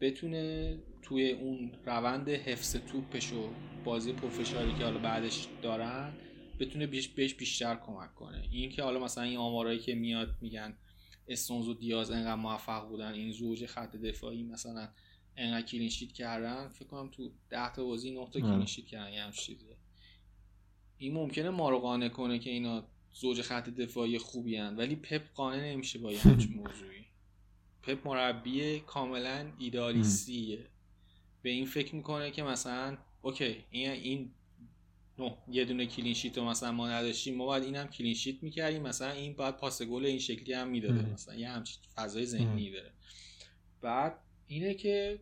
[0.00, 3.48] بتونه توی اون روند حفظ توپش و
[3.84, 6.12] بازی پرفشاری که حالا بعدش دارن
[6.60, 8.48] بتونه بهش بیشتر کمک کنه.
[8.50, 10.74] این که حالا مثلا این آمارایی که میاد میگن
[11.28, 14.88] استونز و دیاز انقدر موفق بودن این زوج خط دفاعی مثلا
[15.36, 19.12] انقدر clean sheet کردن فکر کنم تو 10 تا بازی 9 تا clean sheet کردن
[19.12, 19.76] یه چیزه.
[20.98, 24.76] این ممکنه ما رو قانع کنه که اینا زوج خط دفاعی خوبی هن.
[24.76, 27.05] ولی پپ قانع نمیشه با یه همچین موضوعی.
[27.86, 30.66] پپ مربی کاملا ایده‌آلیستیه.
[31.42, 34.34] به این فکر می‌کنه که مثلا okay این این
[35.18, 38.42] نه یه دونه clean sheet رو مثلا ما نداشتیم ما باید این هم clean sheet
[38.42, 42.70] می‌کردیم مثلا این باید پاس گل این شکلی هم می‌داده مثلا یه همچین فضای ذهنی
[42.70, 42.92] داره.
[43.80, 45.20] بعد اینه که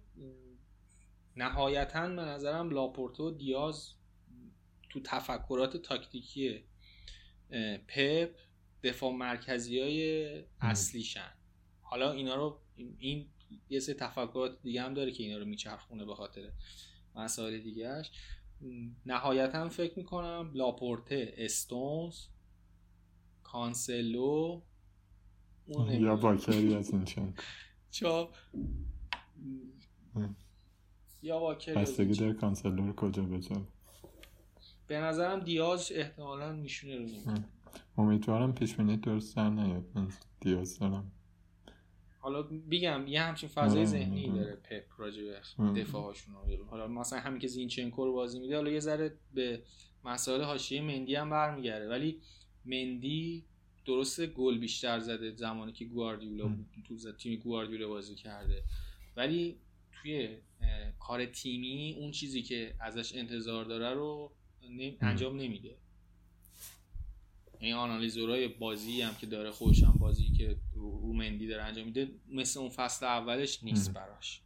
[1.36, 3.94] نهایتا به نظرم لاپورت و دیاز
[4.90, 6.64] تو تفکرات تاکتیکی
[7.88, 8.30] پپ
[8.82, 10.28] دفاع مرکزی های
[10.60, 11.33] اصلیشن.
[11.94, 12.58] حالا اینا رو
[12.98, 13.26] این
[13.68, 16.50] یه سه تفکرات دیگه هم داره که اینا رو میچرخونه به خاطر
[17.16, 18.10] مسائل دیگهش
[19.06, 22.14] نهایتا فکر می‌کنم لاپورته استونز
[23.42, 24.60] کانسلو
[25.66, 27.42] یا واکری از این چند.
[27.90, 28.30] چا
[31.22, 33.66] یا واکری بستگی داره کانسلو رو کجا بذار
[34.86, 37.34] به نظرم دیاز احتمالا میشونه رو
[37.98, 39.84] امیدوارم پیش درست در نیاد.
[40.40, 41.13] دیاز دارم.
[42.24, 46.34] حالا بگم یه همچین فضای ذهنی داره پپ راجع به دفاعشون
[46.70, 49.62] حالا مثلا همین که زینچنکو رو بازی میده حالا یه ذره به
[50.04, 51.88] مسائل حاشیه مندی هم برمیگرده.
[51.88, 52.20] ولی
[52.64, 53.44] مندی
[53.86, 56.56] درست گل بیشتر زده زمانی که گواردیولا
[56.88, 58.62] تو تیم گواردیولا بازی کرده.
[59.16, 59.56] ولی
[59.92, 60.36] توی
[60.98, 64.32] کار تیمی اون چیزی که ازش انتظار داره رو
[65.00, 65.76] انجام نمیده.
[67.58, 70.56] این آنالیزورای بازی هم که داره خودش هم بازی که
[70.90, 74.42] رو مندی داره انجام میده مثل اون فصل اولش نیست براش.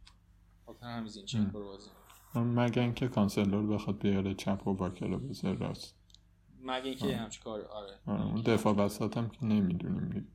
[0.65, 1.89] خاطر همین این بازی.
[2.35, 5.95] مگه اینکه کانسلور بخواد بیاره چپ و باکلو بذاره راست.
[6.61, 8.41] مگه اینکه همچین کار آره, آره.
[8.41, 10.27] دفاع وسط هم که نمی‌دونیم دیگه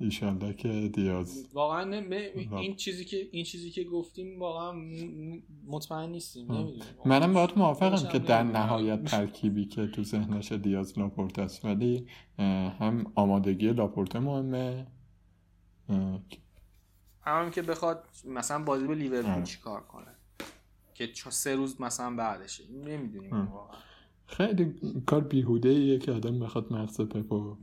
[0.00, 1.48] ایشالله که دیاز.
[1.52, 2.02] واقعا
[2.58, 4.72] این چیزی که این چیزی که گفتیم واقعا
[5.66, 6.46] مطمئن نیستیم
[7.04, 12.06] منم باید موافقم که در نهایت ترکیبی که تو ذهنش دیاز لاپورت است ولی
[12.78, 14.86] هم آمادگی لاپورت مهمه.
[17.22, 20.06] هم که بخواد مثلا بازی به لیورپول چیکار کنه؟
[20.94, 22.64] که سه روز مثلا بعدشه.
[22.84, 23.46] نمی‌دونیم.
[23.46, 23.78] واقعا.
[24.26, 24.74] خیلی
[25.06, 27.56] کار بیهوده ایه که آدم بخواد مغز پپو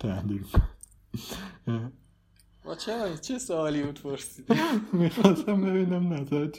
[0.00, 0.77] تحلیل کنه.
[2.64, 4.52] با چه چه سوالی بود پرسید؟
[4.92, 6.50] می‌خواستم ببینم نظر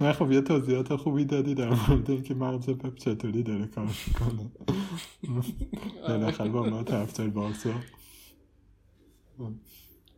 [0.00, 4.50] نه خب یه توضیحات خوبی دادی در مورد اینکه مغز پپ چطوری داره کار می‌کنه.
[6.08, 7.74] بالاخره با ما طرفدار بارسا.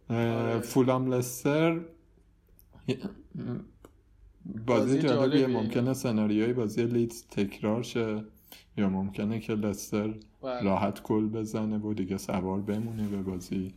[0.08, 0.60] آره.
[0.60, 1.80] فولام لستر.
[4.66, 5.46] بازی جالبیه.
[5.46, 8.24] ممکنه سناریوی بازی لیدز تکرار شه.
[8.76, 10.08] یا ممکنه که لستر
[10.42, 10.62] بله.
[10.62, 13.74] راحت گل بزنه و دیگه سوار بمونه به بازی.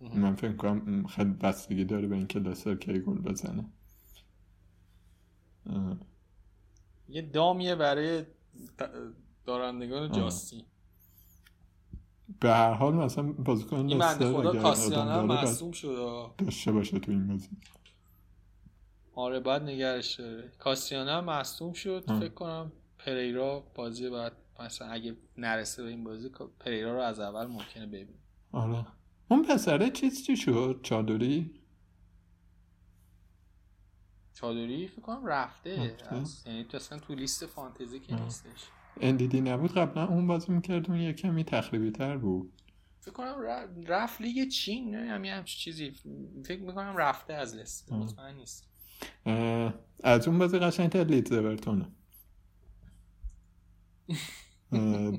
[0.00, 3.64] من فکر کنم خیلی بستگی داره به اینکه لستر کی گل بزنه.
[7.08, 8.24] یه دامیه برای
[9.44, 10.62] دارندگان جاستین
[12.40, 16.30] به هر حال مثلا بازیکن این لستر خدا هم داره باید مصوم شد.
[16.38, 17.48] داشته باشه تو این بازی.
[19.14, 20.52] آره باید نگرش داره.
[20.58, 22.20] کاسیانا هم مصوم شد آه.
[22.20, 26.30] فکر کنم پریرا بازی بعد مثلا اگه نرسه به این بازی
[26.60, 28.18] پریرا رو از اول ممکنه ببینیم
[28.52, 28.86] آره.
[29.28, 31.50] اون پسره چیز چی شد؟ چادری؟
[34.34, 35.96] چادری فکر کنم رفته.
[36.46, 38.24] یعنی تو اصلا تو لیست فانتزی که آه.
[38.24, 38.64] نیستش.
[39.00, 42.52] اندیدی نبود؟ قبلا اون بازی می‌کرد اون یه کمی تخریبی تر بود.
[43.00, 43.34] فکر کنم
[43.86, 45.92] رفت لیگ چین نه همین همچین چیزی.
[46.44, 47.92] فکر می‌کنم رفته از لیست.
[47.92, 48.73] مطمئن نیست
[50.04, 51.86] از اون بازی قشنگتر لیدز اورتونه.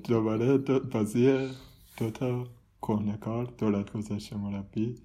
[0.04, 1.50] دوباره دو بازی
[1.98, 2.48] دوتا
[2.82, 4.96] کهنکار دولت گذشته مربی.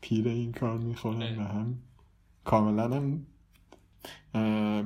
[0.00, 1.18] پیر این کار می‌خورن.
[1.18, 1.82] به هم
[2.44, 3.26] کاملا هم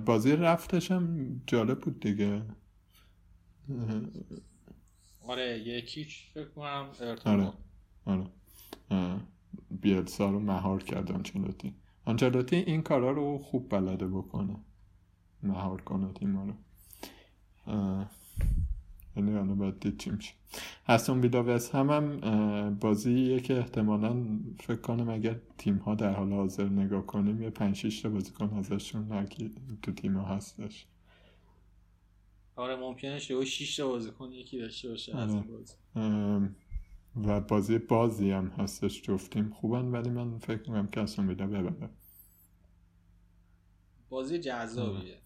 [0.05, 2.43] بازی رفتش هم جالب بود دیگه.
[5.29, 6.91] آره یکیش فکر کنم
[7.25, 7.53] آره.
[8.05, 8.27] آره.
[9.71, 11.75] بیلسا رو مهار کرد آنچلوتی.
[12.05, 14.57] آنچلوتی این کارا رو خوب بلده بکنه.
[15.43, 16.55] مهار کنه تیما رو.
[19.17, 20.11] ولی حالا باید دید چی.
[20.11, 20.35] میشه
[20.87, 26.13] هستون ویلا وست هم هم اه، بازیه که احتمالا فکر کنم اگر تیم ها در
[26.13, 29.51] حال حاضر نگاه کنیم یه پنج شیش تا بازیکن ازشون هرکی
[29.83, 30.87] تو تیم ها هستش.
[32.57, 35.45] آره ممکنه شده 6 تا بازیکن یکی داشته باشه از آره.
[35.49, 35.75] بازی.
[37.27, 39.03] و بازی بازی هم هستش.
[39.03, 41.91] جفتیم خوبن ولی من فکر می‌کنم که اصلا ویلا ببره.
[44.09, 45.19] بازی جذابیه.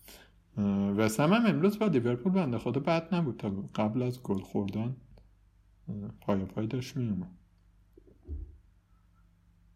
[0.97, 3.37] وست هم, امروز با لیورپول بنده خدا بد نبود.
[3.37, 4.97] تا قبل از گل خوردن
[6.21, 7.31] پای پای داشت میومد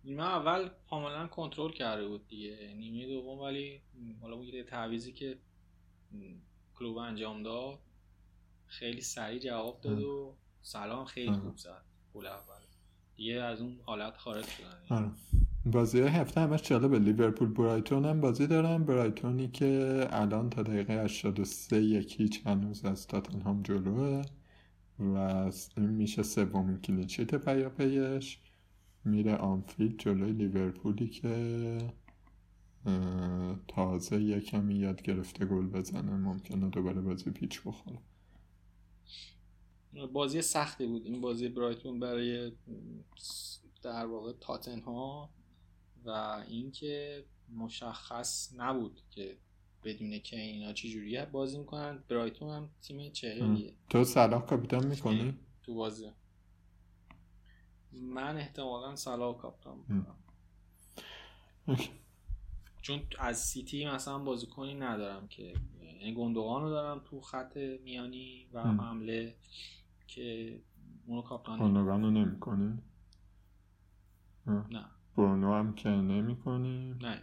[0.05, 2.75] نیمه اول کاملا کنترل کرده بود دیگه.
[2.77, 3.83] نیمه دوم ولی
[4.21, 5.39] حالا اون یه تعویزی که
[6.75, 7.79] کلوب انجام داد.
[8.67, 11.33] خیلی سریع جواب داد و سلام خیلی.
[11.33, 11.85] خوب زد.
[12.17, 12.63] گل اول.
[13.17, 14.97] دیگه از اون حالت خارج شدن.
[14.97, 15.11] آره.
[15.67, 16.99] بازی هفته همش جالبه.
[16.99, 18.85] لیورپول برایتون هم بازی دارن.
[18.85, 24.23] برایتونی که الان تا دقیقه 83 یکی هنوز از تاتنهام جلوه
[24.99, 25.17] و
[25.77, 28.39] این میشه سومین clean sheet پیاپیش.
[29.05, 31.79] میره آنفیلد جلوی لیورپولی که
[33.69, 36.17] تازه یه کمی یاد گرفته گل بزنه.
[36.17, 37.99] ممکنه دوباره بازی پیچ بخوره.
[40.13, 42.53] بازی سختی بود این بازی برایتون برای
[43.83, 45.31] در واقع تاتنها
[46.05, 46.11] و
[46.49, 47.25] اینکه
[47.57, 49.39] مشخص نبود که
[49.85, 55.35] بدون که اینا چه جوریه بازی می‌کنن برایتون هم تیم چهلیه تو صلاح کاپیتان می‌کنی؟
[55.63, 56.11] تو بازی
[57.93, 58.95] من احتمالا.
[59.89, 60.17] می‌کنم
[61.69, 61.91] okay.
[62.83, 68.63] چون از سیتی مثلا بازیکنی ندارم که یعنی گندوغان رو دارم تو خط میانی و.
[68.63, 69.37] حمله
[70.07, 70.61] که
[71.07, 71.77] اونو captain نمی‌کنم.
[71.77, 72.79] گندوغانو نمی‌کنی؟
[74.47, 74.85] نه.
[75.17, 77.21] برونو هم که نمی‌کنی؟ نه.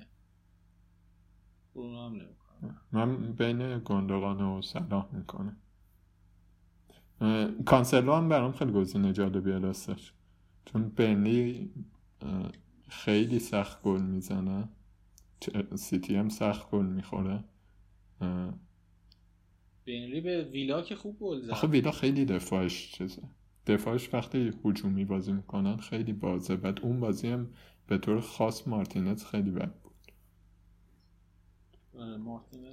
[1.76, 5.58] برونو هم نمی‌کنم من بین گندوغان و صلاح می‌کنم
[7.66, 10.14] کانسلو هم برام خیلی گزینه جالبیه راستش.
[10.66, 11.74] چون برنلی
[12.22, 12.52] اه،
[12.88, 14.70] خیلی سخت گل می‌زنه.
[15.76, 17.44] سیتی هم سخت گل می‌خوره.
[19.86, 21.50] بینلی به ویلا که خوب گل زد.
[21.50, 23.22] آخه ویلا خیلی دفاعش چیزه.
[23.68, 26.56] دفاعش وقتی هجومی بازی می‌کنن خیلی بازه.
[26.56, 27.50] بعد اون بازی هم
[27.88, 29.94] به طور خاص مارتینز خیلی بد بود.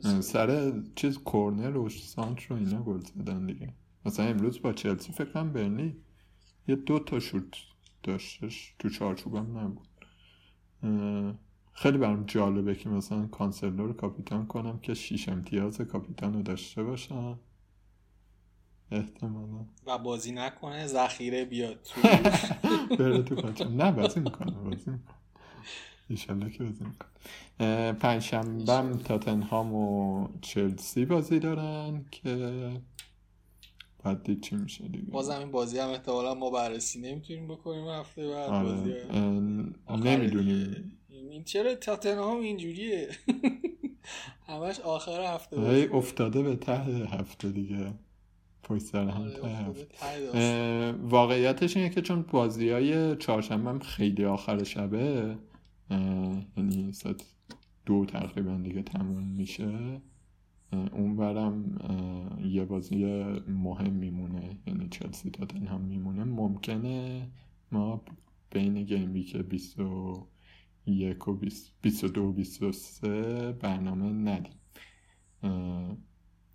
[0.05, 3.75] آره، سر چیز کورنر و سانتر رو اینا گل زدن دیگه.
[4.07, 5.97] مثلا امروز با چلسی فکر کنم برنلی
[6.69, 7.57] یه دو تا شوت
[8.03, 8.75] داشتش.
[8.79, 9.89] تو چارچوبم نبود.
[11.73, 16.83] خیلی برام جالبه که مثلا کانسلو رو کاپیتان کنم که شیش امتیاز کاپیتان رو داشته
[16.83, 17.39] باشم.
[18.93, 19.65] احتمالا.
[19.87, 22.01] و بازی نکنه ذخیره بیاد تو
[22.99, 26.51] بره تو کانچم نه بازی می‌کنه بازی می‌کنه.
[26.51, 27.93] که بازی می‌کنه.
[27.93, 32.71] پنجشنبه هم تاتنهام و چلسی بازی دارن که
[34.03, 35.11] بعد دید چی میشه دیگه.
[35.11, 38.93] بازم این بازی هم احتمالا ما بررسی نمی‌تونیم بکنیم هفته بعد بازی.
[38.93, 39.07] آره
[39.87, 40.93] اه، نمی‌دونیم.
[41.31, 43.09] این چرا تاتنهام اینجوریه؟
[44.49, 47.93] همش آخر هفته ای افتاده به ته هفته دیگه.
[48.63, 50.93] پشت سر هم آره، ته هفته.
[50.93, 55.37] واقعیتش اینه که چون بازی های چهارشنبه هم خیلی آخر شبه
[56.57, 57.23] یعنی ساعت
[57.87, 60.01] دو تقریبا دیگه تموم میشه
[60.73, 61.79] اون برم
[62.45, 63.05] یه بازی
[63.49, 64.59] مهم میمونه.
[64.67, 66.25] یعنی چلسی تاتنهام میمونه.
[66.25, 67.29] ممکنه
[67.73, 68.03] ما
[68.51, 70.27] بین گیم ویک 21 و
[70.85, 74.53] 20 22 و 23 برنامه ندیم.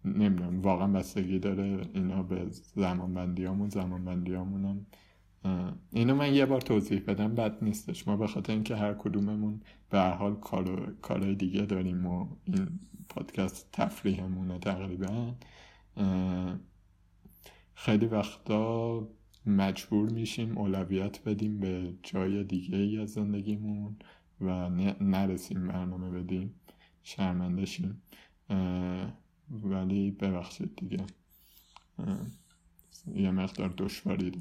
[0.06, 4.86] نمی‌دونم واقعا بستگی داره اینا به زمان بندی همون زمان بندی هم
[5.92, 8.08] اینو من یه بار توضیح بدم بد نیستش.
[8.08, 12.80] ما به خاطر اینکه هر کدوممون به هر حال کار کارهای دیگه داریم و این
[13.10, 15.36] پادکست تفریحمونه تقریبا.
[17.74, 19.08] خیلی وقتا
[19.46, 23.96] مجبور میشیم اولویت بدیم به جای دیگه ای از زندگیمون
[24.42, 24.70] و
[25.02, 26.54] نرسیم برنامه بدیم
[27.04, 28.02] شرمنده شیم.
[29.50, 31.06] ولی ببخشید دیگه.
[33.16, 34.32] یه مقدار دشواری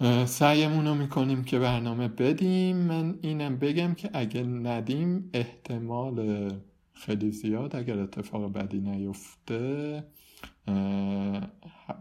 [0.00, 2.76] اه، سعیمون رو می‌کنیم که برنامه بدیم.
[2.76, 6.50] من اینم بگم که اگه ندیم احتمال
[6.92, 10.04] خیلی زیاد اگر اتفاق بدی نیفته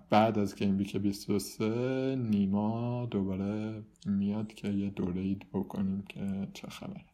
[0.09, 6.67] بعد از گیم ویک 23 نیما دوباره میاد که یه دوره اید بکنیم که چه
[6.67, 7.05] خبره.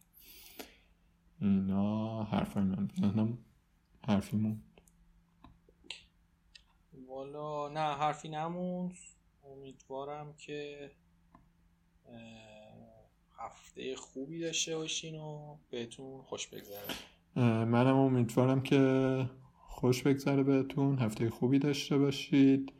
[1.40, 2.88] اینا حرفای من.
[3.00, 3.38] ذهنم
[4.08, 4.62] حرفیمون
[7.08, 8.92] والا نه حرفی نموند.
[9.44, 10.90] امیدوارم که
[13.38, 16.94] هفته خوبی داشته باشین و بهتون خوش بگذره.
[17.64, 18.78] منم امیدوارم که
[19.82, 20.98] خوش بگذره بهتون.
[20.98, 22.72] هفته خوبی داشته باشید.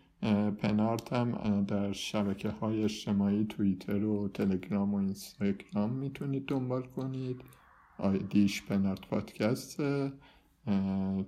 [0.58, 7.40] پنارت هم در شبکه های اجتماعی توییتر و تلگرام و اینستاگرام می‌تونید دنبال کنید.
[7.98, 10.12] آیدیش پنارت پادکسته.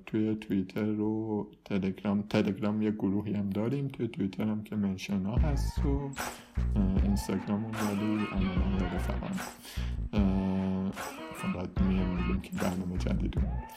[0.07, 5.37] توی توییتر و تلگرام تلگرام یه گروهی هم داریم توی توییتر هم که منشن ها
[5.37, 6.11] هست و
[7.05, 9.41] اینستاگرام هم ولی عملا داره فقط
[11.35, 13.71] فقط میگیم که برنامه جدید اومد.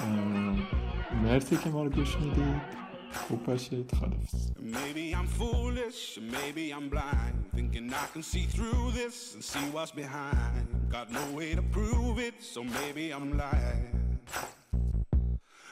[0.00, 2.80] اه، مرسی که ما رو گوش می‌دید
[3.12, 7.36] خوب باشید خدافز Maybe I'm foolish, maybe I'm blind.
[7.56, 10.64] Thinking I can see through this and see what's behind.
[10.96, 14.00] Got no way to prove it, so maybe I'm lying.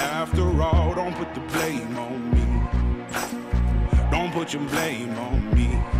[0.00, 0.94] after all.
[0.94, 2.44] Don't put the blame on me.
[4.10, 5.99] Don't put your blame on me.